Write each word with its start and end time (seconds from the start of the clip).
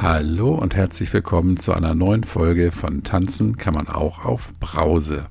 Hallo 0.00 0.54
und 0.54 0.76
herzlich 0.76 1.12
willkommen 1.12 1.56
zu 1.56 1.72
einer 1.72 1.92
neuen 1.92 2.22
Folge 2.22 2.70
von 2.70 3.02
Tanzen 3.02 3.56
kann 3.56 3.74
man 3.74 3.88
auch 3.88 4.24
auf 4.24 4.54
Brause. 4.60 5.26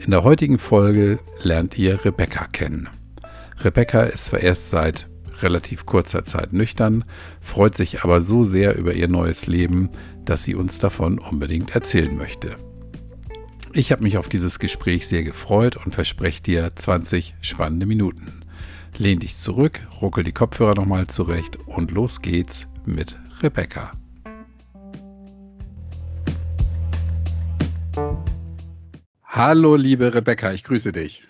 In 0.00 0.10
der 0.10 0.24
heutigen 0.24 0.58
Folge 0.58 1.18
lernt 1.42 1.76
ihr 1.76 2.02
Rebecca 2.02 2.46
kennen. 2.46 2.88
Rebecca 3.60 4.04
ist 4.04 4.24
zwar 4.24 4.40
erst 4.40 4.70
seit 4.70 5.06
relativ 5.42 5.84
kurzer 5.84 6.24
Zeit 6.24 6.54
nüchtern, 6.54 7.04
freut 7.42 7.76
sich 7.76 8.02
aber 8.02 8.22
so 8.22 8.42
sehr 8.42 8.74
über 8.78 8.94
ihr 8.94 9.08
neues 9.08 9.46
Leben, 9.46 9.90
dass 10.24 10.44
sie 10.44 10.54
uns 10.54 10.78
davon 10.78 11.18
unbedingt 11.18 11.74
erzählen 11.74 12.16
möchte. 12.16 12.56
Ich 13.74 13.92
habe 13.92 14.02
mich 14.02 14.16
auf 14.16 14.30
dieses 14.30 14.60
Gespräch 14.60 15.06
sehr 15.06 15.24
gefreut 15.24 15.76
und 15.76 15.94
verspreche 15.94 16.42
dir 16.42 16.74
20 16.74 17.34
spannende 17.42 17.84
Minuten. 17.84 18.46
Lehn 18.96 19.18
dich 19.18 19.36
zurück, 19.36 19.82
ruckel 20.00 20.24
die 20.24 20.32
Kopfhörer 20.32 20.74
nochmal 20.74 21.06
zurecht 21.06 21.58
und 21.66 21.90
los 21.90 22.22
geht's 22.22 22.72
mit 22.86 23.18
Rebecca. 23.42 23.92
Hallo, 29.24 29.74
liebe 29.74 30.14
Rebecca, 30.14 30.52
ich 30.52 30.62
grüße 30.62 30.92
dich. 30.92 31.24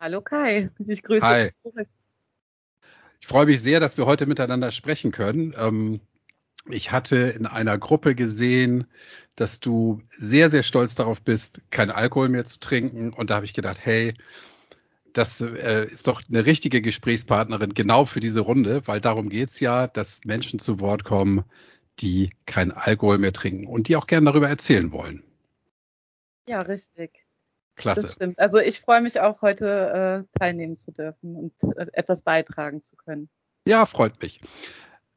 Hallo 0.00 0.22
Kai, 0.22 0.70
ich 0.86 1.02
grüße 1.02 1.26
Hi. 1.26 1.50
dich. 1.64 1.86
Ich 3.20 3.26
freue 3.26 3.46
mich 3.46 3.60
sehr, 3.60 3.80
dass 3.80 3.98
wir 3.98 4.06
heute 4.06 4.26
miteinander 4.26 4.70
sprechen 4.70 5.12
können. 5.12 5.54
Ähm, 5.58 6.00
ich 6.70 6.92
hatte 6.92 7.16
in 7.16 7.44
einer 7.46 7.76
Gruppe 7.76 8.14
gesehen, 8.14 8.86
dass 9.36 9.60
du 9.60 10.00
sehr, 10.18 10.48
sehr 10.48 10.62
stolz 10.62 10.94
darauf 10.94 11.20
bist, 11.20 11.60
kein 11.70 11.90
Alkohol 11.90 12.30
mehr 12.30 12.44
zu 12.44 12.58
trinken. 12.58 13.12
Und 13.12 13.28
da 13.28 13.36
habe 13.36 13.44
ich 13.44 13.52
gedacht, 13.52 13.78
hey, 13.82 14.14
das 15.14 15.40
äh, 15.40 15.86
ist 15.86 16.06
doch 16.06 16.22
eine 16.28 16.44
richtige 16.44 16.82
Gesprächspartnerin 16.82 17.72
genau 17.72 18.04
für 18.04 18.20
diese 18.20 18.40
Runde, 18.40 18.86
weil 18.86 19.00
darum 19.00 19.30
geht's 19.30 19.60
ja, 19.60 19.86
dass 19.86 20.24
Menschen 20.24 20.58
zu 20.58 20.80
Wort 20.80 21.04
kommen, 21.04 21.44
die 22.00 22.30
kein 22.46 22.72
Alkohol 22.72 23.18
mehr 23.18 23.32
trinken 23.32 23.66
und 23.66 23.88
die 23.88 23.96
auch 23.96 24.06
gerne 24.06 24.26
darüber 24.26 24.48
erzählen 24.48 24.92
wollen. 24.92 25.22
Ja, 26.46 26.60
richtig. 26.60 27.24
Klasse. 27.76 28.02
Das 28.02 28.12
stimmt. 28.14 28.38
Also 28.38 28.58
ich 28.58 28.80
freue 28.80 29.00
mich 29.00 29.20
auch 29.20 29.40
heute 29.42 30.26
äh, 30.34 30.38
teilnehmen 30.38 30.76
zu 30.76 30.92
dürfen 30.92 31.36
und 31.36 31.76
äh, 31.76 31.86
etwas 31.92 32.22
beitragen 32.22 32.82
zu 32.82 32.96
können. 32.96 33.28
Ja, 33.66 33.86
freut 33.86 34.20
mich. 34.20 34.40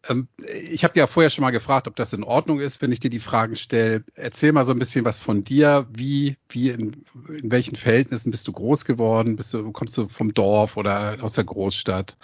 Ähm, 0.07 0.27
ich 0.45 0.83
habe 0.83 0.97
ja 0.97 1.07
vorher 1.07 1.29
schon 1.29 1.43
mal 1.43 1.51
gefragt, 1.51 1.87
ob 1.87 1.95
das 1.95 2.13
in 2.13 2.23
Ordnung 2.23 2.59
ist, 2.59 2.81
wenn 2.81 2.91
ich 2.91 2.99
dir 2.99 3.09
die 3.09 3.19
Fragen 3.19 3.55
stelle. 3.55 4.03
Erzähl 4.15 4.51
mal 4.51 4.65
so 4.65 4.73
ein 4.73 4.79
bisschen 4.79 5.05
was 5.05 5.19
von 5.19 5.43
dir. 5.43 5.87
Wie, 5.91 6.37
wie 6.49 6.69
in, 6.69 7.05
in 7.29 7.51
welchen 7.51 7.75
Verhältnissen 7.75 8.31
bist 8.31 8.47
du 8.47 8.51
groß 8.51 8.85
geworden? 8.85 9.35
Bist 9.35 9.53
du, 9.53 9.71
kommst 9.71 9.97
du 9.97 10.07
vom 10.07 10.33
Dorf 10.33 10.77
oder 10.77 11.17
aus 11.21 11.33
der 11.33 11.43
Großstadt? 11.43 12.17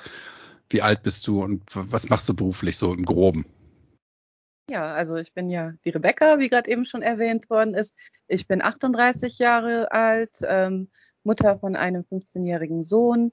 Wie 0.70 0.82
alt 0.82 1.04
bist 1.04 1.28
du 1.28 1.44
und 1.44 1.64
was 1.74 2.10
machst 2.10 2.28
du 2.30 2.34
beruflich 2.34 2.78
so 2.78 2.94
im 2.94 3.06
Groben? 3.06 3.46
Ja, 4.70 4.88
also 4.88 5.16
ich 5.16 5.34
bin 5.34 5.50
ja 5.50 5.74
die 5.84 5.90
Rebecca, 5.90 6.40
wie 6.40 6.50
gerade 6.50 6.72
eben 6.72 6.86
schon 6.86 7.02
erwähnt 7.02 7.50
worden 7.50 7.74
ist. 7.74 7.94
Ich 8.28 8.48
bin 8.48 8.62
38 8.62 9.38
Jahre 9.38 9.92
alt, 9.92 10.40
ähm, 10.48 10.90
Mutter 11.24 11.60
von 11.60 11.76
einem 11.76 12.04
15-jährigen 12.04 12.84
Sohn. 12.84 13.32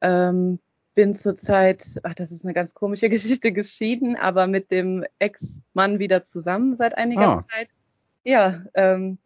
Ähm, 0.00 0.58
bin 0.94 1.14
zurzeit, 1.14 2.00
ach, 2.02 2.14
das 2.14 2.30
ist 2.32 2.44
eine 2.44 2.54
ganz 2.54 2.74
komische 2.74 3.08
Geschichte, 3.10 3.52
geschieden, 3.52 4.16
aber 4.16 4.46
mit 4.46 4.70
dem 4.70 5.04
Ex-Mann 5.18 5.98
wieder 5.98 6.24
zusammen 6.24 6.74
seit 6.74 6.96
einiger 6.96 7.36
Ah. 7.36 7.38
Zeit. 7.38 7.68
Ja, 8.24 8.64
ähm, 8.74 9.18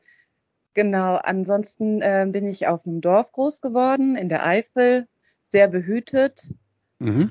genau. 0.75 1.17
Ansonsten 1.17 2.01
ähm, 2.03 2.33
bin 2.33 2.47
ich 2.49 2.67
auf 2.67 2.85
einem 2.87 3.01
Dorf 3.01 3.31
groß 3.33 3.61
geworden, 3.61 4.17
in 4.17 4.29
der 4.29 4.45
Eifel, 4.45 5.07
sehr 5.49 5.69
behütet. 5.69 6.53
Mhm. 6.99 7.31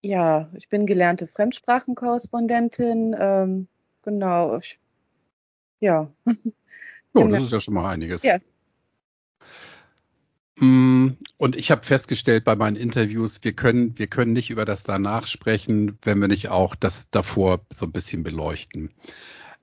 Ja, 0.00 0.48
ich 0.54 0.68
bin 0.68 0.86
gelernte 0.86 1.26
Fremdsprachenkorrespondentin. 1.26 3.16
Ähm, 3.18 3.68
genau. 4.02 4.58
Ich, 4.58 4.78
ja. 5.80 6.10
Oh, 7.14 7.22
Genau. 7.22 7.36
das 7.36 7.44
ist 7.44 7.52
ja 7.52 7.60
schon 7.60 7.72
mal 7.74 7.90
einiges. 7.90 8.22
Ja. 8.22 8.36
Mm, 10.60 11.10
Und 11.38 11.54
ich 11.54 11.70
habe 11.70 11.84
festgestellt 11.84 12.44
bei 12.44 12.56
meinen 12.56 12.76
Interviews, 12.76 13.44
wir 13.44 13.52
können, 13.52 13.96
wir 13.98 14.08
können 14.08 14.32
nicht 14.32 14.50
über 14.50 14.64
das 14.64 14.82
danach 14.82 15.26
sprechen, 15.26 15.98
wenn 16.02 16.20
wir 16.20 16.28
nicht 16.28 16.48
auch 16.48 16.74
das 16.74 17.10
davor 17.10 17.60
so 17.72 17.86
ein 17.86 17.92
bisschen 17.92 18.24
beleuchten. 18.24 18.90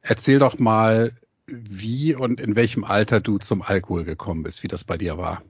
Erzähl 0.02 0.40
doch 0.40 0.58
mal, 0.58 1.12
wie 1.48 2.16
und 2.16 2.40
in 2.40 2.56
welchem 2.56 2.84
Alter 2.86 3.20
du 3.20 3.38
zum 3.40 3.62
Alkohol 3.62 4.06
gekommen 4.06 4.44
bist, 4.44 4.64
wie 4.64 4.68
das 4.68 4.84
bei 4.84 4.98
dir 4.98 5.18
war. 5.18 5.44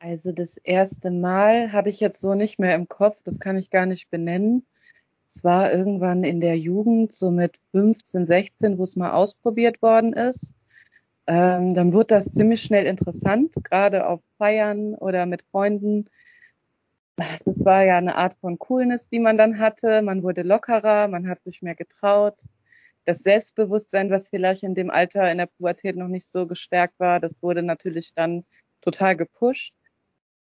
Also 0.00 0.32
das 0.32 0.56
erste 0.56 1.10
Mal 1.10 1.72
habe 1.72 1.90
ich 1.90 2.00
jetzt 2.00 2.20
so 2.20 2.34
nicht 2.34 2.58
mehr 2.58 2.74
im 2.74 2.88
Kopf, 2.88 3.22
das 3.22 3.38
kann 3.38 3.58
ich 3.58 3.70
gar 3.70 3.86
nicht 3.86 4.10
benennen. 4.10 4.66
Es 5.28 5.44
war 5.44 5.72
irgendwann 5.72 6.24
in 6.24 6.40
der 6.40 6.58
Jugend, 6.58 7.14
so 7.14 7.30
mit 7.30 7.60
15, 7.70 8.26
16, 8.26 8.78
wo 8.78 8.82
es 8.82 8.96
mal 8.96 9.12
ausprobiert 9.12 9.80
worden 9.80 10.12
ist. 10.12 10.56
Ähm, 11.30 11.74
dann 11.74 11.92
wurde 11.92 12.16
das 12.16 12.32
ziemlich 12.32 12.60
schnell 12.60 12.86
interessant, 12.86 13.54
gerade 13.62 14.08
auf 14.08 14.20
Feiern 14.36 14.96
oder 14.96 15.26
mit 15.26 15.44
Freunden. 15.52 16.06
Das 17.14 17.64
war 17.64 17.84
ja 17.84 17.98
eine 17.98 18.16
Art 18.16 18.36
von 18.40 18.58
Coolness, 18.58 19.08
die 19.08 19.20
man 19.20 19.38
dann 19.38 19.60
hatte. 19.60 20.02
Man 20.02 20.24
wurde 20.24 20.42
lockerer, 20.42 21.06
man 21.06 21.28
hat 21.28 21.40
sich 21.44 21.62
mehr 21.62 21.76
getraut. 21.76 22.34
Das 23.04 23.18
Selbstbewusstsein, 23.18 24.10
was 24.10 24.30
vielleicht 24.30 24.64
in 24.64 24.74
dem 24.74 24.90
Alter 24.90 25.30
in 25.30 25.38
der 25.38 25.46
Pubertät 25.46 25.94
noch 25.94 26.08
nicht 26.08 26.26
so 26.26 26.48
gestärkt 26.48 26.98
war, 26.98 27.20
das 27.20 27.44
wurde 27.44 27.62
natürlich 27.62 28.12
dann 28.16 28.44
total 28.80 29.14
gepusht. 29.14 29.72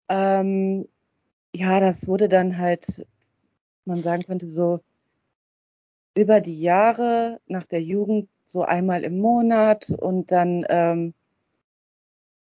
Ähm, 0.07 0.87
ja, 1.51 1.79
das 1.79 2.07
wurde 2.07 2.29
dann 2.29 2.59
halt, 2.59 3.07
man 3.85 4.03
sagen 4.03 4.21
könnte, 4.21 4.47
so 4.47 4.81
über 6.15 6.41
die 6.41 6.59
Jahre 6.59 7.39
nach 7.47 7.65
der 7.65 7.81
Jugend 7.81 8.29
so 8.45 8.63
einmal 8.63 9.03
im 9.03 9.19
Monat 9.19 9.89
und 9.89 10.31
dann 10.31 10.65
ähm, 10.69 11.13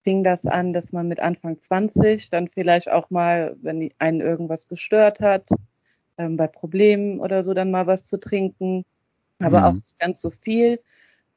fing 0.03 0.23
das 0.23 0.45
an, 0.45 0.73
dass 0.73 0.91
man 0.91 1.07
mit 1.07 1.19
Anfang 1.19 1.59
20 1.61 2.29
dann 2.29 2.47
vielleicht 2.49 2.91
auch 2.91 3.09
mal, 3.09 3.55
wenn 3.61 3.89
einen 3.99 4.21
irgendwas 4.21 4.67
gestört 4.67 5.19
hat, 5.19 5.47
ähm, 6.17 6.37
bei 6.37 6.47
Problemen 6.47 7.19
oder 7.19 7.43
so 7.43 7.53
dann 7.53 7.71
mal 7.71 7.87
was 7.87 8.05
zu 8.07 8.19
trinken, 8.19 8.85
aber 9.39 9.61
Mhm. 9.61 9.65
auch 9.65 9.73
nicht 9.73 9.99
ganz 9.99 10.21
so 10.21 10.31
viel. 10.31 10.81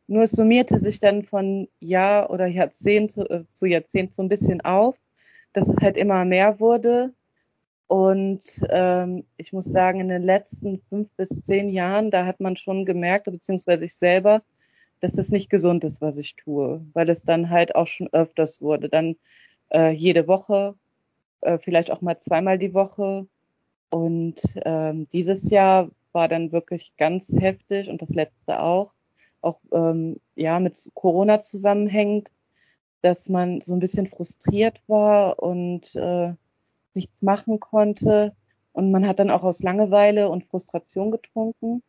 Nur 0.08 0.24
es 0.24 0.32
summierte 0.32 0.78
sich 0.78 1.00
dann 1.00 1.24
von 1.24 1.68
Jahr 1.80 2.30
oder 2.30 2.46
Jahrzehnt 2.46 3.12
zu, 3.12 3.28
äh, 3.30 3.44
zu 3.52 3.66
Jahrzehnt 3.66 4.14
so 4.14 4.22
ein 4.22 4.28
bisschen 4.28 4.60
auf, 4.62 4.96
dass 5.52 5.68
es 5.68 5.78
halt 5.82 5.96
immer 5.96 6.24
mehr 6.24 6.60
wurde. 6.60 7.14
Und 7.88 8.42
ähm, 8.70 9.24
ich 9.36 9.52
muss 9.52 9.66
sagen, 9.66 10.00
in 10.00 10.08
den 10.08 10.22
letzten 10.22 10.80
fünf 10.88 11.08
bis 11.16 11.28
zehn 11.42 11.68
Jahren, 11.68 12.10
da 12.10 12.26
hat 12.26 12.40
man 12.40 12.56
schon 12.56 12.84
gemerkt, 12.84 13.26
beziehungsweise 13.26 13.84
ich 13.84 13.94
selber, 13.94 14.42
dass 15.00 15.12
das 15.12 15.30
nicht 15.30 15.50
gesund 15.50 15.84
ist, 15.84 16.00
was 16.00 16.18
ich 16.18 16.34
tue, 16.36 16.84
weil 16.94 17.08
es 17.08 17.22
dann 17.22 17.50
halt 17.50 17.74
auch 17.76 17.86
schon 17.86 18.08
öfters 18.12 18.60
wurde. 18.60 18.88
Dann 18.88 19.16
äh, 19.72 19.92
jede 19.92 20.26
Woche, 20.26 20.74
äh, 21.42 21.58
vielleicht 21.58 21.90
auch 21.90 22.00
mal 22.00 22.18
zweimal 22.18 22.58
die 22.58 22.74
Woche. 22.74 23.26
Und 23.90 24.42
ähm, 24.64 25.08
dieses 25.12 25.50
Jahr 25.50 25.90
war 26.12 26.28
dann 26.28 26.50
wirklich 26.50 26.92
ganz 26.96 27.32
heftig 27.38 27.88
und 27.88 28.02
das 28.02 28.10
letzte 28.10 28.60
auch, 28.60 28.92
auch 29.42 29.60
ähm, 29.72 30.18
ja 30.34 30.58
mit 30.60 30.90
Corona 30.94 31.40
zusammenhängt, 31.40 32.32
dass 33.02 33.28
man 33.28 33.60
so 33.60 33.74
ein 33.74 33.80
bisschen 33.80 34.06
frustriert 34.06 34.82
war 34.88 35.38
und 35.40 35.94
äh, 35.94 36.32
nichts 36.96 37.22
machen 37.22 37.60
konnte. 37.60 38.34
Und 38.72 38.90
man 38.90 39.06
hat 39.06 39.20
dann 39.20 39.30
auch 39.30 39.44
aus 39.44 39.62
Langeweile 39.62 40.28
und 40.28 40.44
Frustration 40.44 41.10
getrunken. 41.10 41.82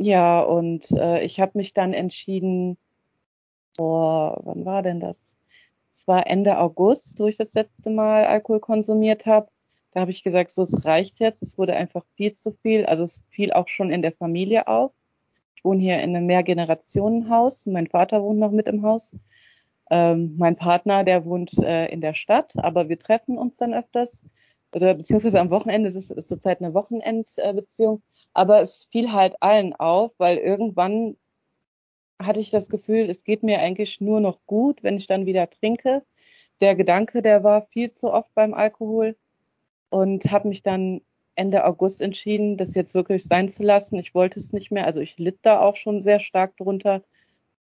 Ja, 0.00 0.40
und 0.40 0.90
äh, 0.92 1.22
ich 1.24 1.38
habe 1.40 1.52
mich 1.54 1.74
dann 1.74 1.92
entschieden, 1.92 2.76
vor, 3.76 4.40
wann 4.44 4.64
war 4.64 4.82
denn 4.82 5.00
das? 5.00 5.18
Es 5.94 6.08
war 6.08 6.26
Ende 6.26 6.58
August, 6.58 7.18
wo 7.20 7.26
ich 7.26 7.36
das 7.36 7.54
letzte 7.54 7.90
Mal 7.90 8.24
Alkohol 8.24 8.60
konsumiert 8.60 9.26
habe. 9.26 9.48
Da 9.92 10.00
habe 10.00 10.10
ich 10.10 10.24
gesagt, 10.24 10.50
so, 10.50 10.62
es 10.62 10.84
reicht 10.84 11.20
jetzt. 11.20 11.42
Es 11.42 11.56
wurde 11.56 11.74
einfach 11.74 12.04
viel 12.16 12.34
zu 12.34 12.52
viel. 12.62 12.84
Also 12.84 13.04
es 13.04 13.22
fiel 13.30 13.52
auch 13.52 13.68
schon 13.68 13.90
in 13.90 14.02
der 14.02 14.12
Familie 14.12 14.66
auf. 14.66 14.92
Ich 15.56 15.64
wohne 15.64 15.80
hier 15.80 16.00
in 16.00 16.16
einem 16.16 16.26
Mehrgenerationenhaus. 16.26 17.66
Mein 17.66 17.86
Vater 17.86 18.22
wohnt 18.22 18.40
noch 18.40 18.50
mit 18.50 18.68
im 18.68 18.82
Haus. 18.82 19.14
Ähm, 19.90 20.36
mein 20.38 20.56
Partner, 20.56 21.04
der 21.04 21.24
wohnt 21.24 21.58
äh, 21.58 21.86
in 21.86 22.00
der 22.00 22.14
Stadt, 22.14 22.54
aber 22.56 22.88
wir 22.88 22.98
treffen 22.98 23.38
uns 23.38 23.56
dann 23.56 23.74
öfters. 23.74 24.24
Oder 24.74 24.94
beziehungsweise 24.94 25.40
am 25.40 25.50
Wochenende, 25.50 25.88
es 25.88 25.94
ist, 25.94 26.10
ist 26.10 26.28
zurzeit 26.28 26.60
eine 26.60 26.74
Wochenendbeziehung. 26.74 28.02
Aber 28.32 28.60
es 28.60 28.88
fiel 28.90 29.12
halt 29.12 29.36
allen 29.40 29.74
auf, 29.74 30.12
weil 30.18 30.38
irgendwann 30.38 31.16
hatte 32.20 32.40
ich 32.40 32.50
das 32.50 32.68
Gefühl, 32.68 33.08
es 33.10 33.24
geht 33.24 33.42
mir 33.42 33.60
eigentlich 33.60 34.00
nur 34.00 34.20
noch 34.20 34.38
gut, 34.46 34.82
wenn 34.82 34.96
ich 34.96 35.06
dann 35.06 35.26
wieder 35.26 35.48
trinke. 35.48 36.02
Der 36.60 36.74
Gedanke, 36.74 37.22
der 37.22 37.44
war 37.44 37.66
viel 37.68 37.90
zu 37.90 38.12
oft 38.12 38.32
beim 38.34 38.54
Alkohol 38.54 39.16
und 39.90 40.24
habe 40.24 40.48
mich 40.48 40.62
dann 40.62 41.02
Ende 41.36 41.64
August 41.64 42.00
entschieden, 42.00 42.56
das 42.56 42.74
jetzt 42.74 42.94
wirklich 42.94 43.24
sein 43.24 43.48
zu 43.48 43.62
lassen. 43.62 43.98
Ich 43.98 44.14
wollte 44.14 44.38
es 44.38 44.52
nicht 44.52 44.70
mehr, 44.70 44.86
also 44.86 45.00
ich 45.00 45.18
litt 45.18 45.38
da 45.42 45.60
auch 45.60 45.76
schon 45.76 46.02
sehr 46.02 46.20
stark 46.20 46.56
drunter 46.56 47.02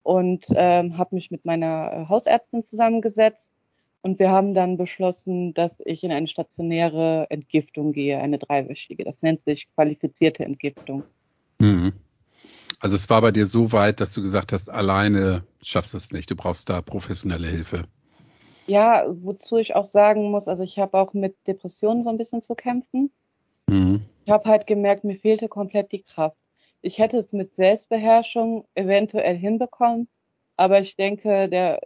und 0.04 0.48
ähm, 0.56 0.98
habe 0.98 1.16
mich 1.16 1.32
mit 1.32 1.46
meiner 1.46 1.92
äh, 1.92 2.06
Hausärztin 2.10 2.64
zusammengesetzt 2.64 3.52
Und 4.02 4.20
wir 4.20 4.32
haben 4.32 4.54
dann 4.54 4.78
beschlossen, 4.78 5.54
dass 5.54 5.76
ich 5.84 6.04
in 6.04 6.12
eine 6.12 6.28
stationäre 6.28 7.28
Entgiftung 7.30 7.92
gehe, 7.92 8.20
eine 8.20 8.38
dreiwöchige. 8.38 9.04
Das 9.04 9.22
nennt 9.22 9.44
sich 9.44 9.68
qualifizierte 9.76 10.46
Entgiftung. 10.46 11.04
Mhm. 11.60 11.94
Also 12.80 12.96
es 12.96 13.10
war 13.10 13.22
bei 13.22 13.32
dir 13.32 13.46
so 13.46 13.74
weit, 13.74 14.00
dass 14.00 14.14
du 14.14 14.22
gesagt 14.22 14.54
hast, 14.54 14.70
alleine 14.70 15.44
schaffst 15.62 15.94
du 15.94 15.98
es 15.98 16.12
nicht. 16.12 16.32
Du 16.32 16.36
brauchst 16.36 16.70
da 16.70 16.82
professionelle 16.82 17.48
Hilfe. 17.48 17.84
Ja, 18.68 19.06
wozu 19.10 19.58
ich 19.58 19.76
auch 19.76 19.84
sagen 19.86 20.32
muss, 20.32 20.48
also 20.48 20.64
ich 20.64 20.80
habe 20.80 20.98
auch 20.98 21.14
mit 21.14 21.36
Depressionen 21.48 22.04
so 22.04 22.10
ein 22.10 22.18
bisschen 22.18 22.42
zu 22.42 22.56
kämpfen. 22.56 23.12
Mhm. 23.68 24.06
Ich 24.26 24.32
habe 24.32 24.48
halt 24.48 24.66
gemerkt, 24.66 25.04
mir 25.04 25.16
fehlte 25.16 25.50
komplett 25.50 25.92
die 25.92 26.04
Kraft. 26.04 26.38
Ich 26.82 27.00
hätte 27.00 27.18
es 27.18 27.34
mit 27.34 27.54
Selbstbeherrschung 27.54 28.66
eventuell 28.76 29.38
hinbekommen, 29.38 30.08
aber 30.56 30.80
ich 30.80 30.96
denke, 30.96 31.50
der, 31.50 31.80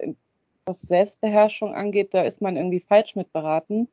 was 0.65 0.81
Selbstbeherrschung 0.81 1.73
angeht, 1.73 2.13
da 2.13 2.23
ist 2.23 2.41
man 2.41 2.57
irgendwie 2.57 2.79
falsch 2.79 3.15
mit 3.15 3.33
beraten. 3.33 3.87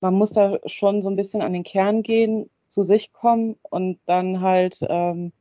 Man 0.00 0.14
muss 0.14 0.32
da 0.32 0.58
schon 0.66 1.02
so 1.02 1.08
ein 1.08 1.16
bisschen 1.16 1.42
an 1.42 1.52
den 1.52 1.62
Kern 1.62 2.02
gehen, 2.02 2.50
zu 2.68 2.82
sich 2.82 3.12
kommen 3.12 3.56
und 3.62 3.98
dann 4.06 4.40
halt 4.40 4.80
ähm, 4.88 5.32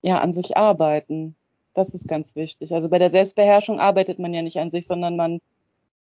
ja 0.00 0.20
an 0.20 0.32
sich 0.32 0.56
arbeiten. 0.56 1.36
Das 1.74 1.94
ist 1.94 2.08
ganz 2.08 2.34
wichtig. 2.36 2.74
Also 2.74 2.88
bei 2.88 2.98
der 2.98 3.10
Selbstbeherrschung 3.10 3.80
arbeitet 3.80 4.18
man 4.18 4.32
ja 4.34 4.42
nicht 4.42 4.58
an 4.58 4.70
sich, 4.70 4.86
sondern 4.86 5.16
man 5.16 5.40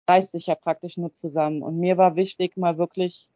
reißt 0.07 0.31
sich 0.31 0.47
ja 0.47 0.55
praktisch 0.55 0.97
nur 0.97 1.13
zusammen. 1.13 1.61
Und 1.61 1.77
mir 1.79 1.97
war 1.97 2.15
wichtig, 2.15 2.57
mal 2.57 2.77
wirklich 2.77 3.29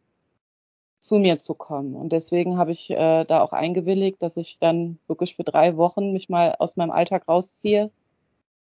zu 1.01 1.17
mir 1.17 1.39
zu 1.39 1.55
kommen. 1.55 1.95
Und 1.95 2.13
deswegen 2.13 2.57
habe 2.57 2.71
ich 2.71 2.91
äh, 2.91 3.25
da 3.25 3.41
auch 3.41 3.53
eingewilligt, 3.53 4.21
dass 4.21 4.37
ich 4.37 4.57
dann 4.59 4.99
wirklich 5.07 5.35
für 5.35 5.43
drei 5.43 5.75
Wochen 5.75 6.13
mich 6.13 6.29
mal 6.29 6.55
aus 6.59 6.77
meinem 6.77 6.91
Alltag 6.91 7.27
rausziehe 7.27 7.91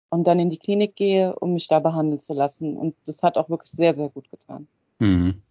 und 0.09 0.25
dann 0.25 0.39
in 0.39 0.49
die 0.49 0.57
Klinik 0.57 0.95
gehe, 0.95 1.35
um 1.35 1.53
mich 1.53 1.67
da 1.67 1.79
behandeln 1.79 2.21
zu 2.21 2.33
lassen. 2.33 2.77
Und 2.77 2.95
das 3.05 3.23
hat 3.23 3.37
auch 3.37 3.49
wirklich 3.49 3.71
sehr, 3.71 3.93
sehr 3.93 4.09
gut 4.09 4.31
getan. 4.31 4.67
Mhm. 4.99 5.41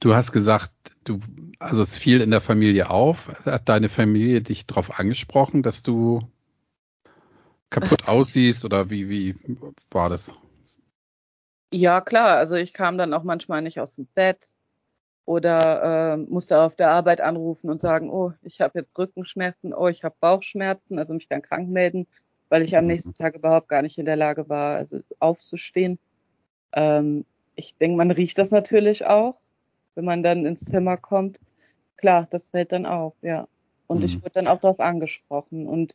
Du 0.00 0.14
hast 0.14 0.32
gesagt, 0.32 0.72
du, 1.04 1.20
also 1.60 1.82
es 1.82 1.96
fiel 1.96 2.20
in 2.20 2.32
der 2.32 2.40
Familie 2.40 2.90
auf. 2.90 3.28
Hat 3.44 3.68
deine 3.68 3.88
Familie 3.88 4.40
dich 4.40 4.66
darauf 4.66 4.98
angesprochen, 4.98 5.62
dass 5.62 5.84
du 5.84 6.22
kaputt 7.68 8.08
aussiehst 8.08 8.64
oder 8.64 8.90
wie, 8.90 9.08
wie 9.08 9.36
war 9.90 10.08
das? 10.08 10.34
Ja, 11.72 12.00
klar. 12.00 12.38
Also 12.38 12.56
ich 12.56 12.72
kam 12.72 12.98
dann 12.98 13.14
auch 13.14 13.22
manchmal 13.22 13.62
nicht 13.62 13.78
aus 13.78 13.94
dem 13.94 14.06
Bett 14.06 14.56
oder 15.24 16.14
äh, 16.14 16.16
musste 16.16 16.60
auf 16.60 16.74
der 16.76 16.90
Arbeit 16.90 17.20
anrufen 17.20 17.70
und 17.70 17.80
sagen, 17.80 18.10
oh, 18.10 18.32
ich 18.42 18.60
habe 18.60 18.80
jetzt 18.80 18.98
Rückenschmerzen, 18.98 19.72
oh, 19.72 19.88
ich 19.88 20.04
habe 20.04 20.14
Bauchschmerzen, 20.20 20.98
also 20.98 21.14
mich 21.14 21.28
dann 21.28 21.42
krank 21.42 21.68
melden, 21.68 22.06
weil 22.48 22.62
ich 22.62 22.76
am 22.76 22.86
nächsten 22.86 23.14
Tag 23.14 23.36
überhaupt 23.36 23.68
gar 23.68 23.82
nicht 23.82 23.98
in 23.98 24.06
der 24.06 24.16
Lage 24.16 24.48
war, 24.48 24.76
also 24.76 25.00
aufzustehen. 25.18 25.98
Ähm, 26.72 27.24
ich 27.54 27.76
denke, 27.76 27.96
man 27.96 28.10
riecht 28.10 28.38
das 28.38 28.50
natürlich 28.50 29.06
auch 29.06 29.36
wenn 29.94 30.04
man 30.04 30.22
dann 30.22 30.46
ins 30.46 30.64
Zimmer 30.64 30.96
kommt, 30.96 31.40
klar, 31.96 32.26
das 32.30 32.50
fällt 32.50 32.72
dann 32.72 32.86
auf, 32.86 33.14
ja. 33.22 33.46
Und 33.86 33.98
mhm. 33.98 34.04
ich 34.04 34.22
wurde 34.22 34.32
dann 34.34 34.46
auch 34.46 34.60
darauf 34.60 34.80
angesprochen. 34.80 35.66
Und 35.66 35.94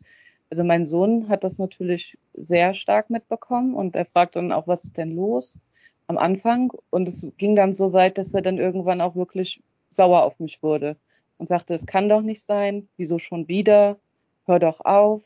also 0.49 0.63
mein 0.63 0.85
Sohn 0.85 1.29
hat 1.29 1.43
das 1.43 1.57
natürlich 1.57 2.17
sehr 2.33 2.73
stark 2.75 3.09
mitbekommen 3.09 3.73
und 3.73 3.95
er 3.95 4.05
fragt 4.05 4.35
dann 4.35 4.51
auch, 4.51 4.67
was 4.67 4.83
ist 4.83 4.97
denn 4.97 5.15
los 5.15 5.61
am 6.07 6.17
Anfang? 6.17 6.71
Und 6.89 7.07
es 7.07 7.25
ging 7.37 7.55
dann 7.55 7.73
so 7.73 7.93
weit, 7.93 8.17
dass 8.17 8.33
er 8.33 8.41
dann 8.41 8.57
irgendwann 8.57 9.01
auch 9.01 9.15
wirklich 9.15 9.61
sauer 9.89 10.23
auf 10.23 10.39
mich 10.39 10.61
wurde 10.61 10.97
und 11.37 11.47
sagte, 11.47 11.73
es 11.73 11.85
kann 11.85 12.09
doch 12.09 12.21
nicht 12.21 12.43
sein, 12.43 12.87
wieso 12.97 13.19
schon 13.19 13.47
wieder? 13.47 13.97
Hör 14.45 14.59
doch 14.59 14.81
auf, 14.81 15.23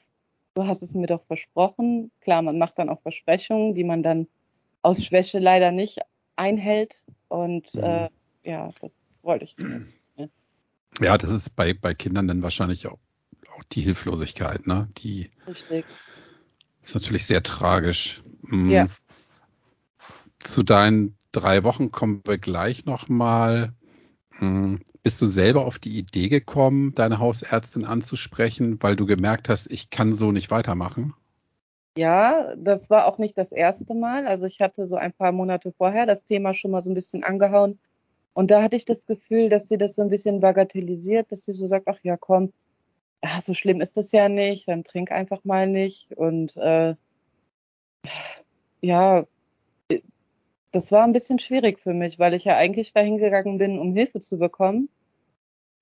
du 0.54 0.66
hast 0.66 0.82
es 0.82 0.94
mir 0.94 1.08
doch 1.08 1.24
versprochen. 1.26 2.12
Klar, 2.22 2.42
man 2.42 2.58
macht 2.58 2.80
dann 2.80 2.90
auch 2.90 3.02
Versprechungen, 3.02 3.74
die 3.74 3.84
man 3.84 4.04
dann 4.04 4.28
aus 4.82 5.04
Schwäche 5.04 5.40
leider 5.40 5.72
nicht 5.72 6.00
einhält. 6.36 7.06
Und 7.28 7.74
mhm. 7.76 7.84
äh, 7.84 8.10
ja, 8.44 8.72
das 8.82 8.96
wollte 9.22 9.46
ich 9.46 9.58
nicht. 9.58 10.00
Ne? 10.18 10.30
Ja, 11.02 11.18
das 11.18 11.30
ist 11.30 11.56
bei, 11.56 11.74
bei 11.74 11.94
Kindern 11.94 12.28
dann 12.28 12.42
wahrscheinlich 12.42 12.88
auch, 12.88 13.00
auch 13.56 13.64
die 13.72 13.82
Hilflosigkeit, 13.82 14.68
ne? 14.68 14.90
Die 14.98 15.30
Richtig. 15.48 15.86
ist 16.82 16.96
natürlich 16.96 17.26
sehr 17.26 17.44
tragisch. 17.44 18.24
Mhm. 18.42 18.70
Ja. 18.70 18.88
Zu 20.40 20.64
deinen 20.64 21.18
drei 21.32 21.64
Wochen 21.64 21.92
kommen 21.92 22.22
wir 22.26 22.38
gleich 22.38 22.86
nochmal. 22.86 23.74
Mhm. 24.40 24.82
Bist 25.02 25.22
du 25.22 25.28
selber 25.28 25.66
auf 25.66 25.80
die 25.80 25.98
Idee 25.98 26.28
gekommen, 26.28 26.94
deine 26.94 27.20
Hausärztin 27.20 27.86
anzusprechen, 27.86 28.82
weil 28.82 28.96
du 28.96 29.06
gemerkt 29.06 29.48
hast, 29.48 29.72
ich 29.72 29.90
kann 29.90 30.14
so 30.14 30.32
nicht 30.32 30.52
weitermachen? 30.52 31.14
Ja, 31.98 32.54
das 32.56 32.90
war 32.90 33.06
auch 33.06 33.18
nicht 33.18 33.38
das 33.38 33.52
erste 33.52 33.96
Mal. 33.96 34.28
Also 34.28 34.46
ich 34.46 34.60
hatte 34.60 34.88
so 34.88 34.96
ein 34.96 35.14
paar 35.14 35.32
Monate 35.32 35.72
vorher 35.72 36.06
das 36.06 36.26
Thema 36.26 36.54
schon 36.54 36.72
mal 36.72 36.82
so 36.82 36.92
ein 36.92 36.96
bisschen 36.96 37.24
angehauen 37.24 37.80
und 38.40 38.52
da 38.52 38.62
hatte 38.62 38.78
ich 38.78 38.86
das 38.86 39.06
Gefühl, 39.06 39.50
dass 39.50 39.68
sie 39.68 39.78
das 39.78 39.96
so 39.96 40.02
ein 40.02 40.10
bisschen 40.10 40.40
bagatellisiert, 40.40 41.32
dass 41.32 41.44
sie 41.44 41.52
so 41.52 41.68
sagt, 41.68 41.88
ach 41.90 42.00
ja, 42.04 42.16
komm, 42.16 42.54
ach, 43.22 43.42
so 43.42 43.54
schlimm 43.54 43.82
ist 43.82 43.98
das 43.98 44.14
ja 44.14 44.30
nicht, 44.30 44.68
dann 44.68 44.86
trink 44.86 45.12
einfach 45.12 45.44
mal 45.44 45.68
nicht. 45.68 46.14
Und 46.14 46.56
äh, 46.56 46.96
ja, 48.82 49.26
das 50.72 50.92
war 50.92 51.04
ein 51.04 51.14
bisschen 51.14 51.40
schwierig 51.40 51.80
für 51.80 51.94
mich, 51.94 52.20
weil 52.20 52.34
ich 52.34 52.46
ja 52.46 52.56
eigentlich 52.56 52.94
dahin 52.94 53.18
gegangen 53.18 53.58
bin, 53.58 53.80
um 53.80 53.94
Hilfe 53.94 54.22
zu 54.22 54.38
bekommen. 54.38 54.90